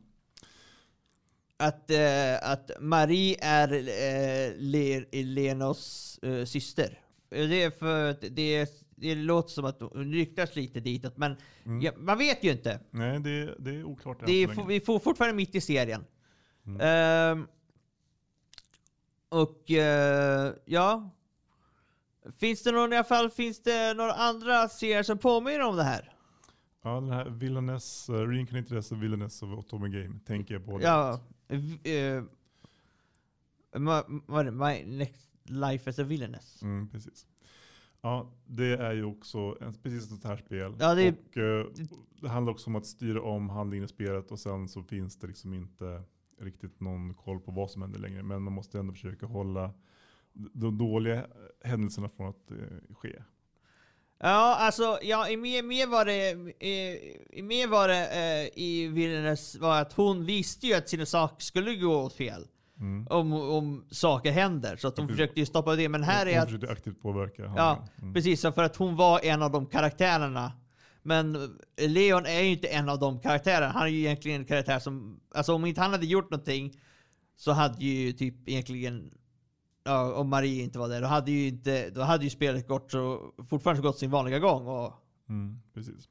att, 1.57 1.91
eh, 1.91 2.51
att 2.51 2.71
Marie 2.79 3.37
är 3.41 3.73
eh, 3.73 4.53
Le 4.57 5.05
Lenos 5.11 6.19
eh, 6.23 6.45
syster. 6.45 6.99
Eh, 7.31 7.47
Det 7.49 7.63
är 7.63 7.71
för 7.71 8.09
att 8.09 8.21
det, 8.31 8.69
det 8.95 9.15
låter 9.15 9.49
som 9.49 9.65
att 9.65 9.81
hon 9.81 10.13
ryktas 10.13 10.55
lite 10.55 10.79
ditåt, 10.79 11.17
men 11.17 11.35
Mm. 11.65 11.81
ja, 11.81 11.91
man 11.97 12.17
vet 12.17 12.43
ju 12.43 12.51
inte. 12.51 12.79
Nej, 12.91 13.19
det, 13.19 13.55
det 13.59 13.71
är 13.71 13.83
oklart 13.83 14.25
Det 14.25 14.31
är, 14.43 14.67
vi 14.67 14.79
får 14.79 14.99
fortfarande 14.99 15.35
mitt 15.35 15.55
i 15.55 15.61
serien. 15.61 16.03
Mm. 16.65 16.81
Ehm, 16.81 17.47
och 19.29 19.71
eh, 19.71 20.53
ja. 20.65 21.09
Finns 22.39 22.63
det 22.63 22.71
någon 22.71 22.93
i 22.93 22.95
alla 22.95 23.03
fall, 23.03 23.29
finns 23.29 23.63
det 23.63 23.93
några 23.93 24.13
andra 24.13 24.69
serier 24.69 25.03
som 25.03 25.17
påminner 25.17 25.59
om 25.59 25.75
det 25.75 25.83
här? 25.83 26.13
Ja, 26.83 26.95
den 26.95 27.09
här 27.09 27.29
Villainess, 27.29 28.09
uh, 28.09 28.15
Reincarnated 28.27 28.77
as 28.77 28.91
a 28.91 28.95
Villainess 28.95 29.43
of 29.43 29.49
Otome 29.49 29.89
Game 29.89 30.19
tänker 30.25 30.53
jag 30.53 30.65
på. 30.65 30.81
Ja. 30.81 31.19
v- 31.47 32.15
eh, 32.17 32.23
det? 33.71 34.51
My 34.51 34.83
next 34.85 35.29
life 35.43 35.89
as 35.89 35.99
a 35.99 36.03
villainess. 36.03 36.61
Mm, 36.61 36.89
precis. 36.89 37.27
Ja, 38.01 38.31
det 38.45 38.77
är 38.77 38.93
ju 38.93 39.03
också 39.03 39.57
en, 39.61 39.73
precis 39.73 40.03
ett 40.03 40.09
sånt 40.09 40.23
här 40.23 40.37
spel. 40.37 40.75
Ja, 40.79 40.95
det 40.95 41.09
och, 41.11 41.37
eh, 41.37 41.65
det 42.21 42.29
handlar 42.29 42.53
också 42.53 42.69
om 42.69 42.75
att 42.75 42.85
styra 42.85 43.21
om 43.21 43.49
handlingen 43.49 43.85
i 43.85 43.87
spelet 43.87 44.31
och 44.31 44.39
sen 44.39 44.67
så 44.69 44.83
finns 44.83 45.19
det 45.19 45.27
liksom 45.27 45.53
inte 45.53 46.03
riktigt 46.41 46.79
någon 46.79 47.13
koll 47.13 47.39
på 47.39 47.51
vad 47.51 47.71
som 47.71 47.81
händer 47.81 47.99
längre. 47.99 48.23
Men 48.23 48.41
man 48.41 48.53
måste 48.53 48.79
ändå 48.79 48.93
försöka 48.93 49.25
hålla 49.25 49.73
de 50.33 50.77
dåliga 50.77 51.25
händelserna 51.63 52.09
från 52.09 52.29
att 52.29 52.51
eh, 52.51 52.95
ske. 52.95 53.23
Ja, 54.19 54.55
alltså, 54.55 54.99
ja, 55.01 55.29
i 55.29 55.37
mer, 55.37 55.63
mer 55.63 55.87
var 55.87 56.05
det, 56.05 56.29
i, 56.65 57.17
i 57.29 57.41
mer 57.41 57.67
var 57.67 57.87
det 57.87 58.07
eh, 58.07 58.63
i 58.63 58.87
Villainess 58.87 59.55
var 59.55 59.81
att 59.81 59.93
hon 59.93 60.25
visste 60.25 60.67
ju 60.67 60.73
att 60.73 60.89
sina 60.89 61.05
saker 61.05 61.43
skulle 61.43 61.75
gå 61.75 61.95
åt 61.95 62.13
fel. 62.13 62.47
Mm. 62.79 63.07
om, 63.09 63.33
om 63.33 63.85
saker 63.91 64.31
händer. 64.31 64.75
Så 64.75 64.87
att 64.87 64.97
hon 64.97 65.07
Precis. 65.07 65.17
försökte 65.17 65.39
ju 65.39 65.45
stoppa 65.45 65.75
det. 65.75 65.89
Men 65.89 66.03
här 66.03 66.25
är 66.25 66.31
Hon 66.33 66.39
att, 66.39 66.45
försökte 66.45 66.71
aktivt 66.71 67.01
påverka 67.01 67.53
ja. 67.55 67.87
Mm. 68.01 68.13
precis. 68.13 68.41
För 68.41 68.63
att 68.63 68.75
hon 68.75 68.95
var 68.95 69.25
en 69.25 69.41
av 69.41 69.51
de 69.51 69.65
karaktärerna. 69.65 70.51
Men 71.07 71.57
Leon 71.77 72.25
är 72.25 72.41
ju 72.41 72.51
inte 72.51 72.67
en 72.67 72.89
av 72.89 72.99
de 72.99 73.19
karaktärerna. 73.19 73.71
Han 73.71 73.83
är 73.83 73.87
ju 73.87 73.99
egentligen 73.99 74.41
en 74.41 74.47
karaktär 74.47 74.79
som, 74.79 75.19
alltså 75.35 75.53
om 75.53 75.65
inte 75.65 75.81
han 75.81 75.91
hade 75.91 76.05
gjort 76.05 76.31
någonting 76.31 76.79
så 77.35 77.51
hade 77.51 77.85
ju 77.85 78.13
typ 78.13 78.49
egentligen, 78.49 79.13
ja, 79.83 80.13
om 80.13 80.29
Marie 80.29 80.63
inte 80.63 80.79
var 80.79 80.89
där, 80.89 81.01
då 81.01 81.07
hade 81.07 81.31
ju 81.31 81.47
inte, 81.47 81.89
då 81.89 82.01
hade 82.01 82.23
ju 82.23 82.29
spelet 82.29 82.67
gått 82.67 82.91
så, 82.91 83.33
fortfarande 83.49 83.81
gått 83.81 83.99
sin 83.99 84.11
vanliga 84.11 84.39
gång. 84.39 84.67
Och, 84.67 84.93
Mm, 85.29 85.61
precis. 85.73 86.09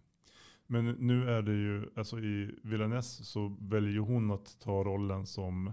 Men 0.66 0.90
nu 0.90 1.30
är 1.30 1.42
det 1.42 1.52
ju, 1.52 1.90
alltså 1.96 2.18
i 2.18 2.58
Villaness 2.62 3.28
så 3.28 3.56
väljer 3.60 3.92
ju 3.92 4.00
hon 4.00 4.30
att 4.30 4.60
ta 4.60 4.84
rollen 4.84 5.26
som, 5.26 5.72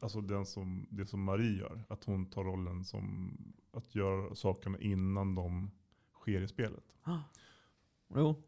alltså 0.00 0.20
den 0.20 0.46
som, 0.46 0.86
det 0.90 1.06
som 1.06 1.22
Marie 1.24 1.58
gör. 1.58 1.84
Att 1.88 2.04
hon 2.04 2.26
tar 2.26 2.44
rollen 2.44 2.84
som, 2.84 3.36
att 3.72 3.94
göra 3.94 4.34
sakerna 4.34 4.78
innan 4.78 5.34
de 5.34 5.70
sker 6.14 6.40
i 6.40 6.48
spelet. 6.48 6.84
jo. 8.14 8.42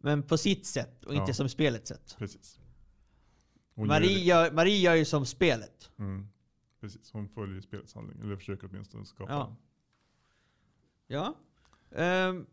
Men 0.00 0.22
på 0.22 0.38
sitt 0.38 0.66
sätt 0.66 1.04
och 1.04 1.14
inte 1.14 1.30
Ja. 1.30 1.34
som 1.34 1.48
spelets 1.48 1.88
sätt. 1.88 2.14
Precis. 2.18 2.60
Hon 3.74 3.86
Marie 3.86 4.18
gör 4.18 4.44
gör, 4.44 4.52
Marie 4.52 4.78
gör 4.78 4.94
ju 4.94 5.04
som 5.04 5.26
spelet. 5.26 5.90
mm, 5.98 6.28
precis, 6.80 7.12
hon 7.12 7.28
följer 7.28 7.60
spelets 7.60 7.94
handling, 7.94 8.20
eller 8.20 8.36
försöker 8.36 8.68
åtminstone 8.70 9.04
skapa 9.06 9.32
Ja. 9.32 9.44
den. 9.46 9.56
Ja. 11.06 11.34
Ehm, 12.02 12.46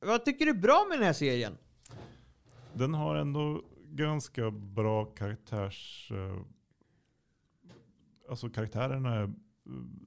vad 0.00 0.24
tycker 0.24 0.44
du 0.44 0.50
är 0.50 0.56
bra 0.56 0.86
med 0.88 0.98
den 0.98 1.06
här 1.06 1.12
serien? 1.12 1.58
Den 2.74 2.94
har 2.94 3.16
ändå 3.16 3.62
ganska 3.86 4.50
bra 4.50 5.04
karaktärs... 5.04 6.10
eh, 6.12 6.40
Alltså 8.28 8.48
karaktärerna 8.50 9.14
är 9.14 9.32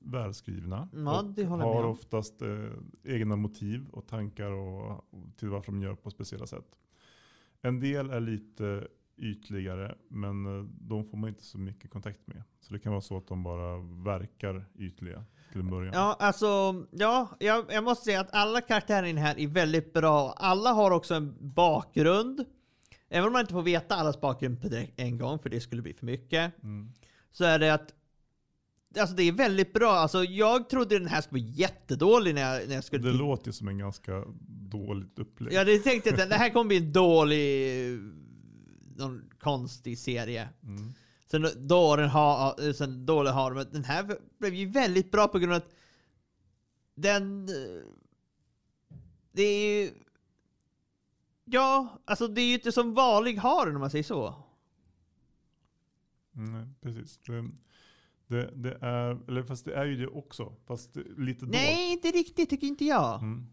välskrivna. 0.02 0.90
Ja, 0.94 1.22
det 1.36 1.46
håller 1.46 1.64
har 1.64 1.82
med 1.82 1.86
oftast 1.86 2.42
eh, 2.42 2.70
egna 3.04 3.36
motiv 3.36 3.88
och 3.92 4.08
tankar 4.08 4.52
och, 4.52 4.92
och 4.92 5.38
till 5.38 5.50
varför 5.50 5.72
de 5.72 5.82
gör 5.82 5.96
på 5.96 6.10
speciella 6.10 6.48
sätt. 6.48 6.80
En 7.62 7.80
del 7.80 8.10
är 8.10 8.20
lite 8.20 8.88
ytligare 9.18 9.96
men 10.08 10.46
eh, 10.46 10.64
de 10.64 11.06
får 11.06 11.18
man 11.18 11.30
inte 11.30 11.44
så 11.44 11.58
mycket 11.58 11.92
kontakt 11.92 12.28
med. 12.28 12.44
Så 12.60 12.74
det 12.74 12.80
kan 12.80 12.92
vara 12.92 13.02
så 13.02 13.18
att 13.18 13.28
de 13.28 13.44
bara 13.44 13.78
verkar 14.04 14.66
ytliga 14.76 15.26
till 15.52 15.62
en 15.62 15.70
början. 15.70 15.94
Ja, 15.94 16.18
alltså, 16.20 16.46
ja, 16.92 17.30
jag, 17.40 17.66
jag 17.70 17.84
måste 17.84 18.06
säga 18.06 18.20
att 18.20 18.34
alla 18.34 18.62
karaktärer 18.62 19.14
här 19.14 19.40
är 19.40 19.48
väldigt 19.48 19.94
bra. 19.94 20.34
Alla 20.38 20.70
har 20.70 20.92
också 20.92 21.14
en 21.14 21.36
bakgrund. 21.40 22.46
Även 23.10 23.28
om 23.28 23.34
man 23.34 23.42
inte 23.42 23.54
får 23.54 23.62
veta 23.62 23.96
allas 23.96 24.22
bakgrund 24.22 24.62
på 24.62 24.70
en 24.96 25.18
gång, 25.18 25.40
för 25.40 25.50
det 25.50 25.62
skulle 25.62 25.82
bli 25.82 25.94
för 25.94 26.06
mycket. 26.06 26.64
Mm. 26.64 26.92
Så 27.32 27.44
är 27.44 27.60
det 27.60 27.74
att 27.74 27.94
Alltså 29.00 29.16
det 29.16 29.24
är 29.24 29.32
väldigt 29.32 29.74
bra. 29.74 29.92
Alltså 29.92 30.24
jag 30.24 30.70
trodde 30.70 31.00
den 31.00 31.08
här 31.08 31.22
skulle 31.22 31.42
bli 31.42 31.52
jättedålig 31.52 32.36
när 32.36 32.42
jag, 32.42 32.68
när 32.68 32.76
jag 32.76 32.84
skulle 32.84 33.12
Det 33.12 33.18
låter 33.18 33.48
ju 33.48 33.54
som 33.54 33.68
en 33.68 33.78
ganska 33.78 34.24
dåligt 34.70 35.20
upplägg. 35.20 35.54
Ja, 35.54 35.64
det 35.64 35.80
tänkte 35.80 36.10
jag 36.10 36.30
det 36.30 36.36
här 36.36 36.50
kommer 36.50 36.68
bli 36.68 36.78
en 36.78 36.94
dålig, 36.94 38.00
någon 38.98 39.30
konstig 39.40 40.00
serie. 40.00 40.50
Mm. 40.64 40.94
Sen 41.32 41.68
då 41.68 41.96
den 41.96 42.10
har, 42.10 42.74
sen 42.74 43.06
dålig 43.06 43.32
har 43.32 43.54
men 43.54 43.72
den 43.72 43.84
här 43.84 44.18
blev 44.40 44.54
ju 44.54 44.66
väldigt 44.66 45.12
bra 45.12 45.28
på 45.28 45.40
grund 45.40 45.54
av 45.54 45.58
att 45.58 45.72
den, 46.96 47.46
det 49.32 49.44
är 49.44 49.82
ju, 49.82 49.92
ja, 51.46 52.00
alltså 52.06 52.28
det 52.28 52.42
är 52.42 52.48
ju 52.48 52.54
inte 52.54 52.72
som 52.72 52.94
vanlig 52.94 53.38
har 53.38 53.68
om 53.68 53.80
man 53.80 53.92
säger 53.92 54.04
så. 54.04 54.36
Nej, 56.32 56.68
precis. 56.82 57.18
Det, 57.18 57.50
det, 58.28 58.52
det 58.56 58.78
är, 58.82 59.20
eller 59.28 59.44
fast 59.44 59.66
det 59.66 59.76
är 59.76 59.86
ju 59.86 59.96
det 59.98 60.08
också. 60.08 60.56
Fast 60.66 60.94
det, 60.94 61.04
lite 61.18 61.46
Nej, 61.46 61.92
inte 61.94 62.08
riktigt 62.12 62.50
tycker 62.50 62.68
inte 62.68 62.86
jag. 62.86 63.12
dolt. 63.14 63.22
Mm. 63.22 63.48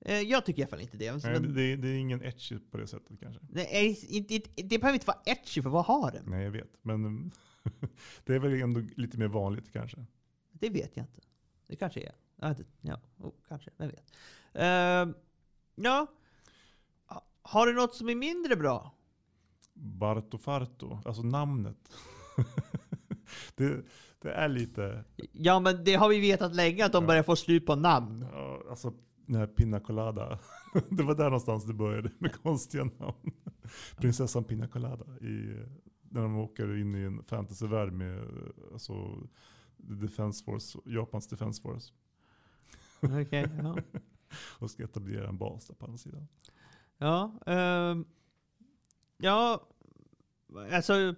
Eh, 0.00 0.20
Jag 0.20 0.46
tycker 0.46 0.60
i 0.60 0.62
alla 0.62 0.70
fall 0.70 0.80
inte 0.80 0.96
det. 0.96 1.12
Nej, 1.24 1.40
det, 1.40 1.48
det, 1.52 1.76
det 1.76 1.88
är 1.88 1.94
ingen 1.98 2.22
etchy 2.22 2.58
på 2.70 2.76
det 2.78 2.86
sättet 2.86 3.20
kanske. 3.20 3.40
nej, 3.50 3.98
inte, 4.08 4.62
det 4.62 4.78
behöver 4.78 4.94
inte 4.94 5.06
vara 5.06 5.20
etchy 5.26 5.62
för 5.62 5.70
vad 5.70 5.84
har 5.84 6.12
den? 6.12 6.24
Nej, 6.26 6.44
jag 6.44 6.50
vet. 6.50 6.70
Men 6.82 7.32
det 8.24 8.34
är 8.34 8.38
väl 8.38 8.62
ändå 8.62 8.80
lite 8.96 9.18
mer 9.18 9.28
vanligt 9.28 9.72
kanske. 9.72 10.06
Det 10.52 10.68
vet 10.70 10.96
jag 10.96 11.04
inte. 11.04 11.20
Det 11.66 11.76
kanske 11.76 12.00
är. 12.00 12.12
Jag 12.36 12.48
vet 12.48 12.58
inte. 12.58 12.70
Ja, 12.80 13.00
oh, 13.18 13.32
kanske. 13.48 13.70
Vem 13.76 13.88
vet. 13.90 14.12
Ehm, 14.54 15.14
ja. 15.74 16.06
Ha- 17.06 17.24
Har 17.42 17.66
du 17.66 17.72
något 17.74 17.94
som 17.94 18.08
är 18.08 18.14
mindre 18.14 18.56
bra? 18.56 18.94
Bartofarto, 19.74 20.98
alltså 21.04 21.22
namnet. 21.22 21.76
det, 23.56 23.82
det 24.18 24.32
är 24.32 24.48
lite, 24.48 25.04
Ja, 25.32 25.60
men 25.60 25.84
det 25.84 25.94
har 25.94 26.08
vi 26.08 26.20
vetat 26.20 26.54
länge 26.54 26.84
att 26.86 26.92
de 26.92 27.02
Ja. 27.04 27.06
börjar 27.08 27.22
få 27.22 27.36
slut 27.36 27.66
på 27.66 27.74
namn. 27.76 28.26
ja, 28.32 28.62
alltså 28.70 28.92
den 29.26 29.36
här 29.36 29.46
Pina 29.46 29.80
Colada. 29.80 30.38
det 30.90 31.02
var 31.02 31.14
där 31.14 31.24
någonstans 31.24 31.64
det 31.64 31.74
började 31.74 32.10
med 32.18 32.42
konstiga 32.42 32.84
namn. 32.84 33.32
Prinsessan 33.96 34.44
Pina 34.44 34.68
Colada. 34.68 35.04
I, 35.20 35.64
när 36.02 36.22
de 36.22 36.36
åker 36.38 36.76
in 36.76 36.94
i 36.94 37.00
en 37.02 37.24
fantasyvärld 37.24 37.92
med 37.92 38.28
alltså, 38.72 39.18
Defense 39.76 40.44
Force, 40.44 40.78
Japans 40.84 41.26
Defense 41.26 41.62
Force. 41.62 41.92
Okej, 43.00 43.48
ja. 43.62 43.76
Och 44.58 44.70
ska 44.70 44.84
etablera 44.84 45.28
en 45.28 45.38
bas 45.38 45.66
där 45.66 45.74
på 45.74 45.84
andra 45.84 45.98
sidan. 45.98 46.28
Ja, 46.98 47.40
ehm, 47.46 48.04
ja, 49.16 49.68
alltså 50.72 51.14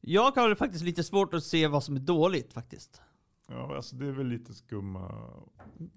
jag 0.00 0.30
har 0.36 0.54
faktiskt 0.54 0.84
lite 0.84 1.04
svårt 1.04 1.34
att 1.34 1.44
se 1.44 1.66
vad 1.66 1.84
som 1.84 1.96
är 1.96 2.00
dåligt 2.00 2.52
faktiskt. 2.52 3.02
Ja, 3.48 3.76
alltså 3.76 3.96
det 3.96 4.06
är 4.06 4.12
väl 4.12 4.26
lite 4.26 4.54
skumma... 4.54 5.32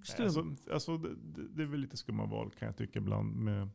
Stum. 0.04 0.26
Alltså, 0.26 0.46
alltså 0.72 0.98
det, 0.98 1.48
det 1.48 1.62
är 1.62 1.68
väl 1.68 1.80
lite 1.80 1.98
skumma 1.98 2.26
val 2.26 2.52
kan 2.52 2.66
jag 2.66 2.78
tycka 2.78 3.00
ibland. 3.00 3.36
Med, 3.36 3.70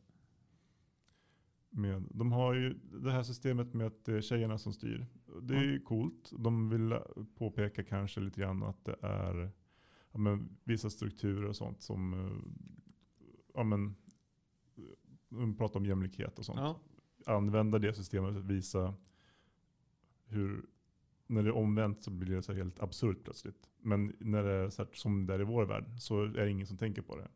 med, 1.69 2.03
de 2.09 2.31
har 2.31 2.53
ju 2.53 2.73
det 2.73 3.11
här 3.11 3.23
systemet 3.23 3.73
med 3.73 3.87
att 3.87 4.05
det 4.05 4.13
är 4.13 4.21
tjejerna 4.21 4.57
som 4.57 4.73
styr. 4.73 5.07
Det 5.41 5.55
är 5.55 5.63
ju 5.63 5.79
coolt. 5.79 6.31
De 6.37 6.69
vill 6.69 6.99
påpeka 7.37 7.83
kanske 7.83 8.19
lite 8.19 8.41
grann 8.41 8.63
att 8.63 8.85
det 8.85 8.95
är 9.01 9.51
ja, 10.11 10.19
men, 10.19 10.57
vissa 10.63 10.89
strukturer 10.89 11.45
och 11.47 11.55
sånt 11.55 11.81
som... 11.81 12.13
eh, 12.13 12.51
Ja, 13.53 13.63
men, 13.63 13.95
de 15.29 15.57
pratar 15.57 15.79
om 15.79 15.85
jämlikhet 15.85 16.39
och 16.39 16.45
sånt 16.45 16.59
Ja. 16.59 16.79
använda 17.35 17.79
det 17.79 17.93
systemet 17.93 18.37
att 18.37 18.45
visa 18.45 18.93
hur, 20.27 20.65
när 21.27 21.43
det 21.43 21.49
är 21.49 21.55
omvänt 21.55 22.03
så 22.03 22.11
blir 22.11 22.35
det 22.35 22.41
så 22.41 22.53
helt 22.53 22.79
absurt 22.79 23.23
plötsligt. 23.23 23.69
Men 23.81 24.15
när 24.19 24.43
det 24.43 24.51
är 24.51 24.69
så 24.69 24.83
här, 24.83 24.89
som 24.93 25.25
det 25.25 25.33
är 25.33 25.41
i 25.41 25.43
vår 25.43 25.65
värld 25.65 25.85
så 25.99 26.23
är 26.23 26.27
det 26.27 26.49
ingen 26.49 26.67
som 26.67 26.77
tänker 26.77 27.01
på 27.01 27.15
det. 27.15 27.27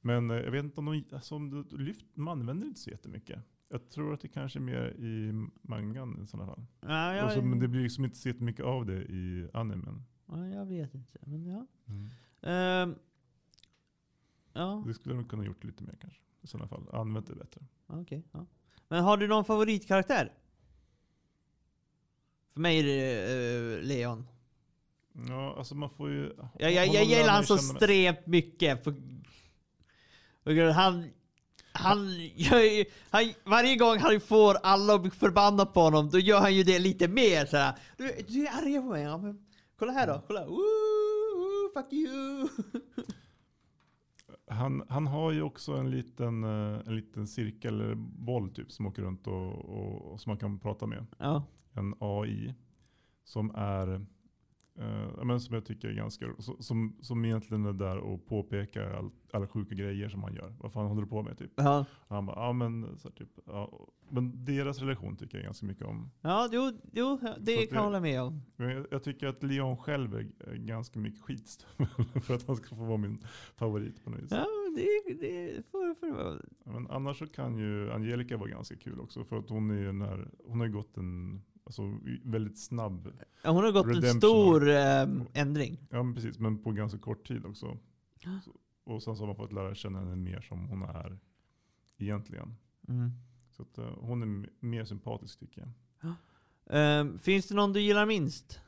Men 0.00 0.30
eh, 0.30 0.36
jag 0.36 0.50
vet 0.50 0.64
inte 0.64 0.80
om 0.80 0.86
de, 0.86 1.04
alltså, 1.14 1.38
lyft, 1.76 2.06
de 2.14 2.28
använder 2.28 2.66
inte 2.66 2.80
så 2.80 2.90
jättemycket. 2.90 3.42
Jag 3.68 3.88
tror 3.90 4.14
att 4.14 4.20
det 4.20 4.28
kanske 4.28 4.58
är 4.58 4.60
mer 4.60 4.94
i 4.98 5.32
mangan 5.62 6.22
i 6.22 6.26
sådana 6.26 6.46
fall. 6.54 6.66
Ja, 6.80 7.14
jag, 7.14 7.32
så, 7.32 7.42
men 7.42 7.58
det 7.58 7.68
blir 7.68 7.82
liksom 7.82 8.04
inte 8.04 8.16
så 8.16 8.28
jättemycket 8.28 8.64
av 8.64 8.86
det 8.86 9.02
i 9.02 9.48
animen. 9.52 10.02
ja, 10.26 10.48
jag 10.48 10.66
vet 10.66 10.94
inte. 10.94 11.18
Men 11.22 11.46
ja. 11.46 11.66
Mm. 11.86 12.08
Ehm, 12.42 12.94
ja, 14.52 14.84
Det 14.86 14.94
skulle 14.94 15.14
de 15.14 15.28
kunna 15.28 15.44
gjort 15.44 15.64
lite 15.64 15.84
mer 15.84 15.96
kanske. 16.00 16.20
I 16.40 16.46
sådana 16.46 16.68
fall. 16.68 16.88
Använt 16.92 17.26
det 17.26 17.34
bättre. 17.34 17.60
okej. 17.86 18.24
ja. 18.32 18.46
Men 18.88 19.04
har 19.04 19.16
du 19.16 19.28
någon 19.28 19.44
favoritkaraktär? 19.44 20.32
För 22.56 22.60
mig 22.60 22.78
är 22.78 22.82
det 22.84 23.76
eh, 23.76 23.82
Leon. 23.82 24.26
Ja, 25.28 25.54
alltså 25.58 25.74
man 25.74 25.90
får 25.90 26.10
ju... 26.10 26.32
Jag, 26.58 26.72
jag, 26.72 26.86
jag 26.86 27.04
gillar 27.04 27.28
han 27.32 27.44
så 27.46 27.54
extremt 27.54 28.26
mycket. 28.26 28.84
På, 28.84 28.92
på 30.44 30.50
han, 30.74 31.10
han, 31.72 32.08
gör 32.34 32.60
ju- 32.60 32.84
han, 33.10 33.32
varje 33.44 33.76
gång 33.76 33.98
han 33.98 34.20
får 34.20 34.54
alla 34.54 34.98
bli 34.98 35.10
förbannade 35.10 35.70
på 35.70 35.80
honom, 35.80 36.10
då 36.10 36.18
gör 36.18 36.40
han 36.40 36.54
ju 36.54 36.62
det 36.62 36.78
lite 36.78 37.08
mer 37.08 37.46
såhär. 37.46 37.74
Du, 37.96 38.12
du 38.28 38.46
är 38.46 38.52
arg 38.62 38.76
på 38.76 38.82
mig? 38.88 39.02
Ja, 39.02 39.18
men, 39.18 39.46
kolla 39.78 39.92
här 39.92 40.06
då, 40.06 40.22
kolla. 40.26 40.46
Woo, 40.46 40.56
woo, 41.36 41.70
fuck 41.74 41.92
you! 41.92 42.48
Han, 44.50 44.82
han 44.88 45.06
har 45.06 45.32
ju 45.32 45.42
också 45.42 45.72
en 45.72 45.90
liten, 45.90 46.44
eh, 46.44 46.80
en 46.86 46.96
liten 46.96 47.26
cirkel, 47.26 47.80
eller 47.80 47.94
boll 47.94 48.50
typ, 48.50 48.72
som 48.72 48.86
åker 48.86 49.02
runt 49.02 49.26
och, 49.26 49.52
och, 49.52 50.12
och 50.12 50.20
som 50.20 50.30
man 50.30 50.38
kan 50.38 50.58
prata 50.58 50.86
med. 50.86 51.06
Ja. 51.18 51.44
En 51.76 51.94
AI 51.98 52.54
som 53.24 53.50
är, 53.54 53.94
eh, 54.78 55.24
men 55.24 55.40
som 55.40 55.54
jag 55.54 55.64
tycker 55.64 55.88
är 55.88 55.92
ganska 55.94 56.26
so- 56.26 56.60
som, 56.60 56.96
som 57.02 57.24
egentligen 57.24 57.64
är 57.66 57.72
där 57.72 57.96
och 57.98 58.26
påpekar 58.26 58.90
all, 58.90 59.10
alla 59.32 59.46
sjuka 59.46 59.74
grejer 59.74 60.08
som 60.08 60.22
han 60.22 60.34
gör. 60.34 60.54
Vad 60.60 60.72
fan 60.72 60.86
håller 60.86 61.02
du 61.02 61.08
på 61.08 61.22
med 61.22 61.38
typ? 61.38 61.52
Ja, 61.56 61.84
han 62.08 62.26
bara, 62.26 62.46
ja 62.46 62.52
men, 62.52 62.98
så 62.98 63.08
här, 63.08 63.14
typ, 63.14 63.38
ja, 63.46 63.88
men 64.08 64.44
deras 64.44 64.78
relation 64.78 65.16
tycker 65.16 65.38
jag 65.38 65.44
ganska 65.44 65.66
mycket 65.66 65.84
om. 65.84 66.10
ja 66.20 66.48
jo, 66.52 66.72
jo 66.92 67.18
det 67.40 67.66
kan 67.66 67.76
jag 67.76 67.84
hålla 67.84 68.00
med 68.00 68.22
om. 68.22 68.42
Jag, 68.56 68.86
jag 68.90 69.02
tycker 69.02 69.26
att 69.26 69.42
Leon 69.42 69.76
själv 69.76 70.14
är, 70.14 70.54
ganska 70.56 70.98
mycket 70.98 71.20
skitstövel 71.20 71.88
för 72.22 72.34
att 72.34 72.46
han 72.46 72.56
ska 72.56 72.76
få 72.76 72.84
vara 72.84 72.96
min 72.96 73.18
favorit 73.56 74.04
på 74.04 74.10
något 74.10 74.20
vis. 74.20 74.30
Ja, 74.30 74.46
det, 74.76 75.14
det 75.20 75.62
får, 75.70 75.94
får, 75.94 76.08
Ja, 76.64 76.72
Men 76.72 76.86
annars 76.90 77.18
så 77.18 77.26
kan 77.26 77.56
ju 77.58 77.92
Angelica 77.92 78.36
vara 78.36 78.48
ganska 78.50 78.76
kul 78.76 79.00
också. 79.00 79.24
För 79.24 79.38
att 79.38 79.48
hon 79.48 79.70
är 79.70 79.74
ju 79.74 79.86
den 79.86 80.02
här, 80.02 80.30
hon 80.44 80.60
har 80.60 80.66
ju 80.66 80.72
gått 80.72 80.96
en 80.96 81.42
Alltså 81.66 81.98
väldigt 82.24 82.58
snabb. 82.58 83.12
Ja, 83.42 83.50
hon 83.50 83.64
har 83.64 83.72
gått 83.72 83.86
Redemption 83.86 84.10
en 84.10 84.20
stor 84.20 84.68
eh, 84.68 85.42
ändring. 85.42 85.86
Ja 85.90 86.02
men 86.02 86.14
precis, 86.14 86.38
men 86.38 86.62
på 86.62 86.72
ganska 86.72 86.98
kort 86.98 87.28
tid 87.28 87.44
också. 87.46 87.78
Så, 88.44 88.52
och 88.84 89.02
sen 89.02 89.16
så 89.16 89.22
har 89.22 89.26
man 89.26 89.36
fått 89.36 89.52
lära 89.52 89.74
känna 89.74 89.98
henne 89.98 90.16
mer 90.16 90.40
som 90.40 90.68
hon 90.68 90.82
är 90.82 91.18
egentligen. 91.98 92.56
Mm. 92.88 93.10
Så 93.50 93.62
att, 93.62 93.78
eh, 93.78 93.92
hon 94.00 94.22
är 94.22 94.48
mer 94.60 94.84
sympatisk 94.84 95.38
tycker 95.38 95.60
jag. 95.60 95.70
Eh, 96.66 97.16
finns 97.18 97.48
det 97.48 97.54
någon 97.54 97.72
du 97.72 97.80
gillar 97.80 98.06
minst? 98.06 98.60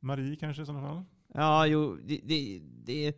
Marie 0.00 0.36
kanske 0.36 0.62
i 0.62 0.66
sådana 0.66 0.88
fall. 0.88 1.04
Ja, 1.34 1.66
jo, 1.66 1.96
det, 2.04 2.20
det, 2.24 2.60
det 2.84 3.14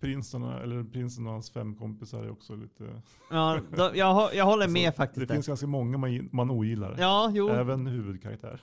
Prinsarna, 0.00 0.62
eller 0.62 0.84
prinsen 0.84 1.26
och 1.26 1.32
hans 1.32 1.50
fem 1.50 1.74
kompisar 1.74 2.24
är 2.24 2.30
också 2.30 2.56
lite... 2.56 3.02
ja, 3.30 3.60
då, 3.76 3.90
jag, 3.94 4.34
jag 4.34 4.44
håller 4.44 4.68
med 4.68 4.86
Alltså, 4.86 4.96
faktiskt. 4.96 5.20
Det 5.20 5.26
där. 5.26 5.34
finns 5.34 5.46
ganska 5.46 5.66
många 5.66 5.98
man, 5.98 6.28
man 6.32 6.50
ogillar. 6.50 6.96
Ja, 6.98 7.30
jo. 7.34 7.48
Även 7.48 7.86
huvudkaraktär. 7.86 8.60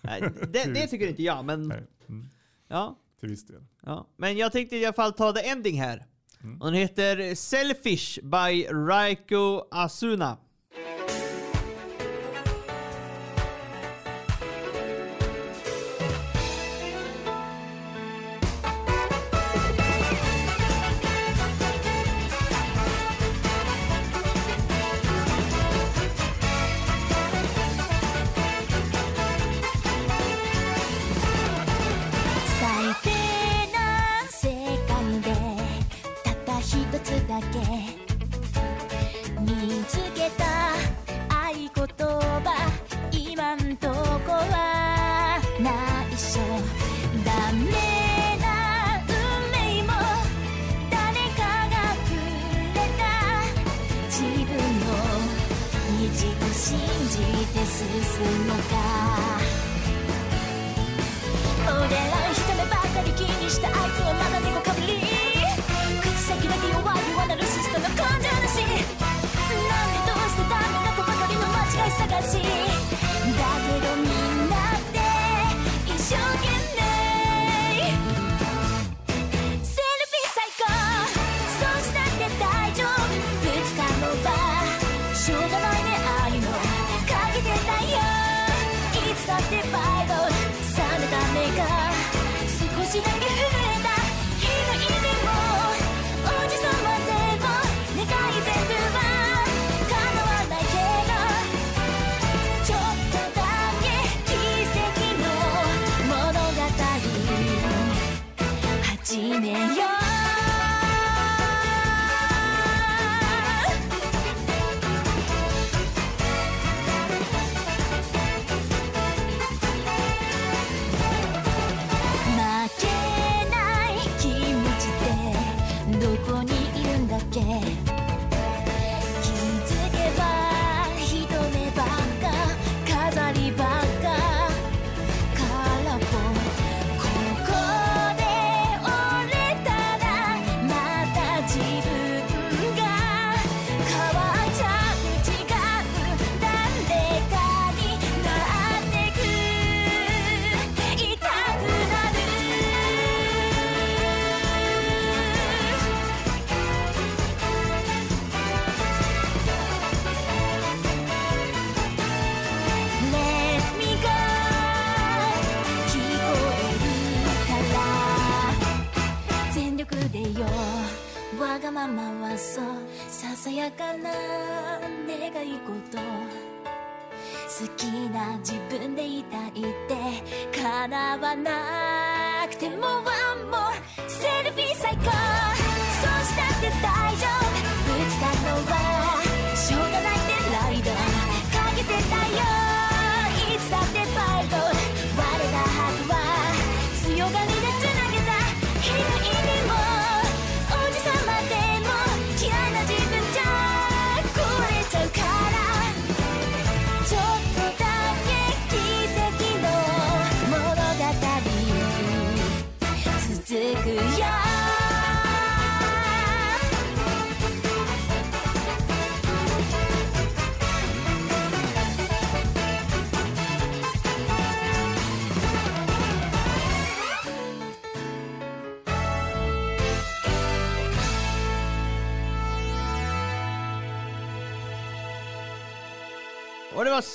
Nej, 0.00 0.20
det, 0.52 0.64
det 0.74 0.86
tycker 0.86 1.08
inte 1.08 1.22
jag, 1.22 1.44
men 1.44 1.72
mm, 1.72 2.28
ja. 2.68 2.98
till 3.20 3.28
viss 3.28 3.46
del. 3.46 3.62
Ja, 3.82 4.06
men 4.16 4.36
jag 4.36 4.52
tänkte 4.52 4.76
i 4.76 4.84
alla 4.84 4.92
fall 4.92 5.12
ta 5.12 5.32
the 5.32 5.48
ending 5.48 5.80
här. 5.80 6.06
Mm. 6.42 6.58
Den 6.58 6.74
heter 6.74 7.34
Selfish 7.34 8.18
by 8.22 8.66
Raiko 8.66 9.62
Asuna. 9.70 10.36
you're 109.58 110.07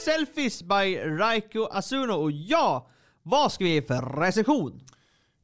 Selfies 0.06 0.64
by 0.64 0.98
Raiko 0.98 1.66
Asuno. 1.72 2.14
Och 2.14 2.32
ja, 2.32 2.90
vad 3.24 3.52
ska 3.52 3.64
vi 3.64 3.74
ge 3.74 3.82
för 3.82 4.20
recension? 4.22 4.82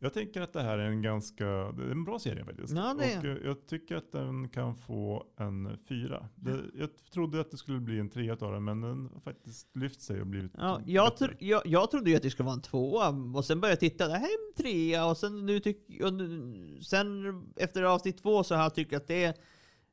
Jag 0.01 0.13
tänker 0.13 0.41
att 0.41 0.53
det 0.53 0.61
här 0.61 0.77
är 0.77 0.89
en 0.89 1.01
ganska, 1.01 1.45
det 1.45 1.83
är 1.83 1.91
en 1.91 2.03
bra 2.03 2.19
serie 2.19 2.45
faktiskt. 2.45 2.73
Ja. 2.73 2.93
Och 2.93 3.01
eh, 3.03 3.37
jag 3.45 3.67
tycker 3.67 3.95
att 3.95 4.11
den 4.11 4.49
kan 4.49 4.75
få 4.75 5.25
en 5.37 5.77
fyra. 5.89 6.29
Det, 6.35 6.61
jag 6.75 6.89
trodde 7.13 7.41
att 7.41 7.51
det 7.51 7.57
skulle 7.57 7.79
bli 7.79 7.99
en 7.99 8.09
trea 8.09 8.33
av 8.33 8.51
den, 8.51 8.63
men 8.63 8.81
den 8.81 9.09
har 9.13 9.19
faktiskt 9.21 9.75
lyft 9.75 10.01
sig 10.01 10.21
och 10.21 10.27
blivit 10.27 10.51
Ja, 10.57 10.81
jag, 10.85 11.11
bättre. 11.11 11.27
tr 11.27 11.35
jag, 11.39 11.61
jag 11.65 11.91
trodde 11.91 12.09
ju 12.09 12.15
att 12.15 12.23
det 12.23 12.29
skulle 12.29 12.45
vara 12.45 12.55
en 12.55 12.61
tvåa 12.61 13.09
och 13.09 13.45
sen 13.45 13.61
började 13.61 13.73
jag 13.73 13.91
titta, 13.91 14.07
det 14.07 14.13
här 14.13 14.27
är 14.27 14.49
en 14.49 14.63
trea 14.63 15.05
och 15.05 15.17
sen 15.17 15.45
nu 15.45 15.59
tyck, 15.59 15.85
nu, 15.89 16.79
sen 16.81 17.43
efter 17.55 17.83
avsnitt 17.83 18.17
två 18.17 18.43
så 18.43 18.55
har 18.55 18.63
jag 18.63 18.75
tyckt 18.75 18.93
att 18.93 19.07
det 19.07 19.23
är, 19.23 19.33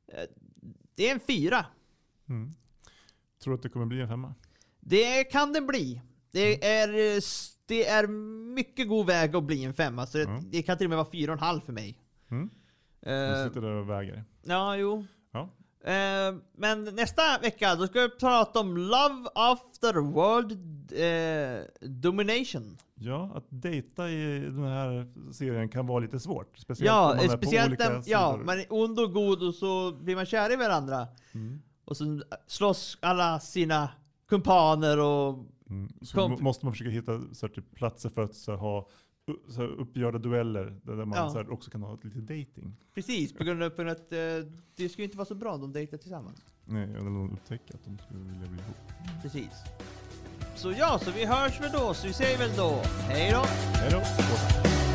eh, 0.07 0.25
det 0.95 1.09
är 1.09 1.15
en 1.15 1.21
fyra. 1.21 1.67
Mm. 2.29 2.51
Tror 3.43 3.53
du 3.53 3.57
att 3.57 3.63
det 3.63 3.69
kommer 3.69 3.87
bli 3.87 4.01
en 4.01 4.09
femma? 4.09 4.35
Det 4.89 5.25
kan 5.25 5.53
det 5.53 5.61
bli. 5.61 6.03
Det 6.33 6.65
är, 6.67 6.89
eh, 6.89 7.17
s- 7.17 7.53
det 7.67 7.87
är 7.89 8.07
mycket 8.55 8.89
god 8.89 9.07
väg 9.07 9.37
att 9.37 9.45
bli 9.45 9.65
en 9.65 9.75
femma, 9.75 10.07
så 10.07 10.19
det, 10.19 10.25
Ja. 10.25 10.41
det 10.51 10.63
kan 10.63 10.79
till 10.79 10.87
och 10.87 10.91
med 10.91 10.97
vara 10.99 11.11
fyra 11.13 11.33
och 11.33 11.39
en 11.39 11.45
halv 11.45 11.61
för 11.61 11.73
mig. 11.73 11.99
Mm. 12.31 12.51
Du 13.01 13.11
Eh, 13.11 13.45
sitter 13.49 13.61
där 13.61 13.71
och 13.71 13.91
väger. 13.91 14.25
ja, 14.45 14.77
jo. 14.77 15.05
Ja. 15.33 15.49
Eh, 15.93 16.35
men 16.57 16.85
nästa 16.85 17.23
vecka 17.43 17.75
då 17.75 17.87
ska 17.87 18.01
vi 18.01 18.09
prata 18.11 18.61
om 18.61 18.77
Love 18.77 19.29
After 19.35 19.95
World 19.95 20.53
eh, 20.93 21.89
Domination. 21.89 22.79
Ja, 22.95 23.33
att 23.35 23.45
dejta 23.49 24.11
i 24.11 24.41
den 24.41 24.65
här 24.65 25.07
serien 25.33 25.69
kan 25.69 25.87
vara 25.87 25.99
lite 26.01 26.21
svårt. 26.21 26.59
Speciellt 26.59 26.91
om 26.91 26.97
Ja, 26.97 27.07
man 27.09 27.19
eh, 27.25 27.33
är 27.33 27.37
på 27.37 27.67
olika 27.69 27.93
ja, 28.07 28.33
sidor. 28.33 28.45
man 28.45 28.59
är 28.59 28.67
ond 28.69 29.01
och 29.01 29.13
god 29.13 29.43
och 29.43 29.55
så 29.55 29.93
blir 29.93 30.17
man 30.17 30.27
kär 30.27 30.53
i 30.53 30.57
varandra. 30.57 31.07
Mm. 31.35 31.63
Och 31.85 31.97
så 31.97 32.23
slåss 32.47 32.99
alla 33.01 33.41
sina 33.41 33.89
kumpaner 34.29 34.99
och 34.99 35.39
Mm. 35.71 35.89
Så 36.03 36.29
måste 36.29 36.67
man 36.67 36.73
försöka 36.73 36.91
hitta 36.91 37.21
så 37.35 37.47
här, 37.47 37.55
typ, 37.55 37.75
platser 37.75 38.09
för 38.11 38.23
att 38.23 38.35
så 38.35 38.51
här, 38.51 38.59
ha 38.59 38.89
så 39.49 39.61
här, 39.61 39.69
uppgjorda 39.69 40.19
dueller 40.19 40.81
där 40.83 41.05
man 41.05 41.19
Ja. 41.19 41.31
så 41.31 41.37
här, 41.39 41.53
också 41.53 41.71
kan 41.71 41.83
ha 41.83 41.99
lite 42.03 42.19
dating. 42.19 42.77
precis, 42.95 43.33
på 43.33 43.45
grund 43.45 43.63
av 43.63 43.71
på 43.71 43.77
grund 43.77 43.91
av 43.91 43.97
att 43.97 44.13
eh, 44.13 44.53
det 44.77 44.89
skulle 44.89 45.05
inte 45.05 45.17
vara 45.17 45.27
så 45.27 45.35
bra 45.35 45.53
om 45.55 45.61
de 45.61 45.73
dejtar 45.73 45.97
tillsammans. 45.99 46.39
Nej, 46.65 46.91
eller 46.91 47.11
någon 47.11 47.33
upptäcker 47.33 47.75
att 47.75 47.85
de 47.85 47.99
skulle 47.99 48.21
vilja 48.21 48.47
bli 48.49 48.59
ihop. 48.61 48.77
Precis. 49.23 49.53
Så 50.57 50.73
ja, 50.73 50.99
så 51.03 51.11
vi 51.11 51.25
hörs 51.27 51.61
väl 51.61 51.73
då, 51.73 51.95
så 51.95 52.07
vi 52.07 52.13
säger 52.13 52.39
väl 52.39 52.57
då 52.57 52.83
hej 53.09 53.33
då! 53.33 53.43
Hej 53.75 53.91
då! 53.93 54.86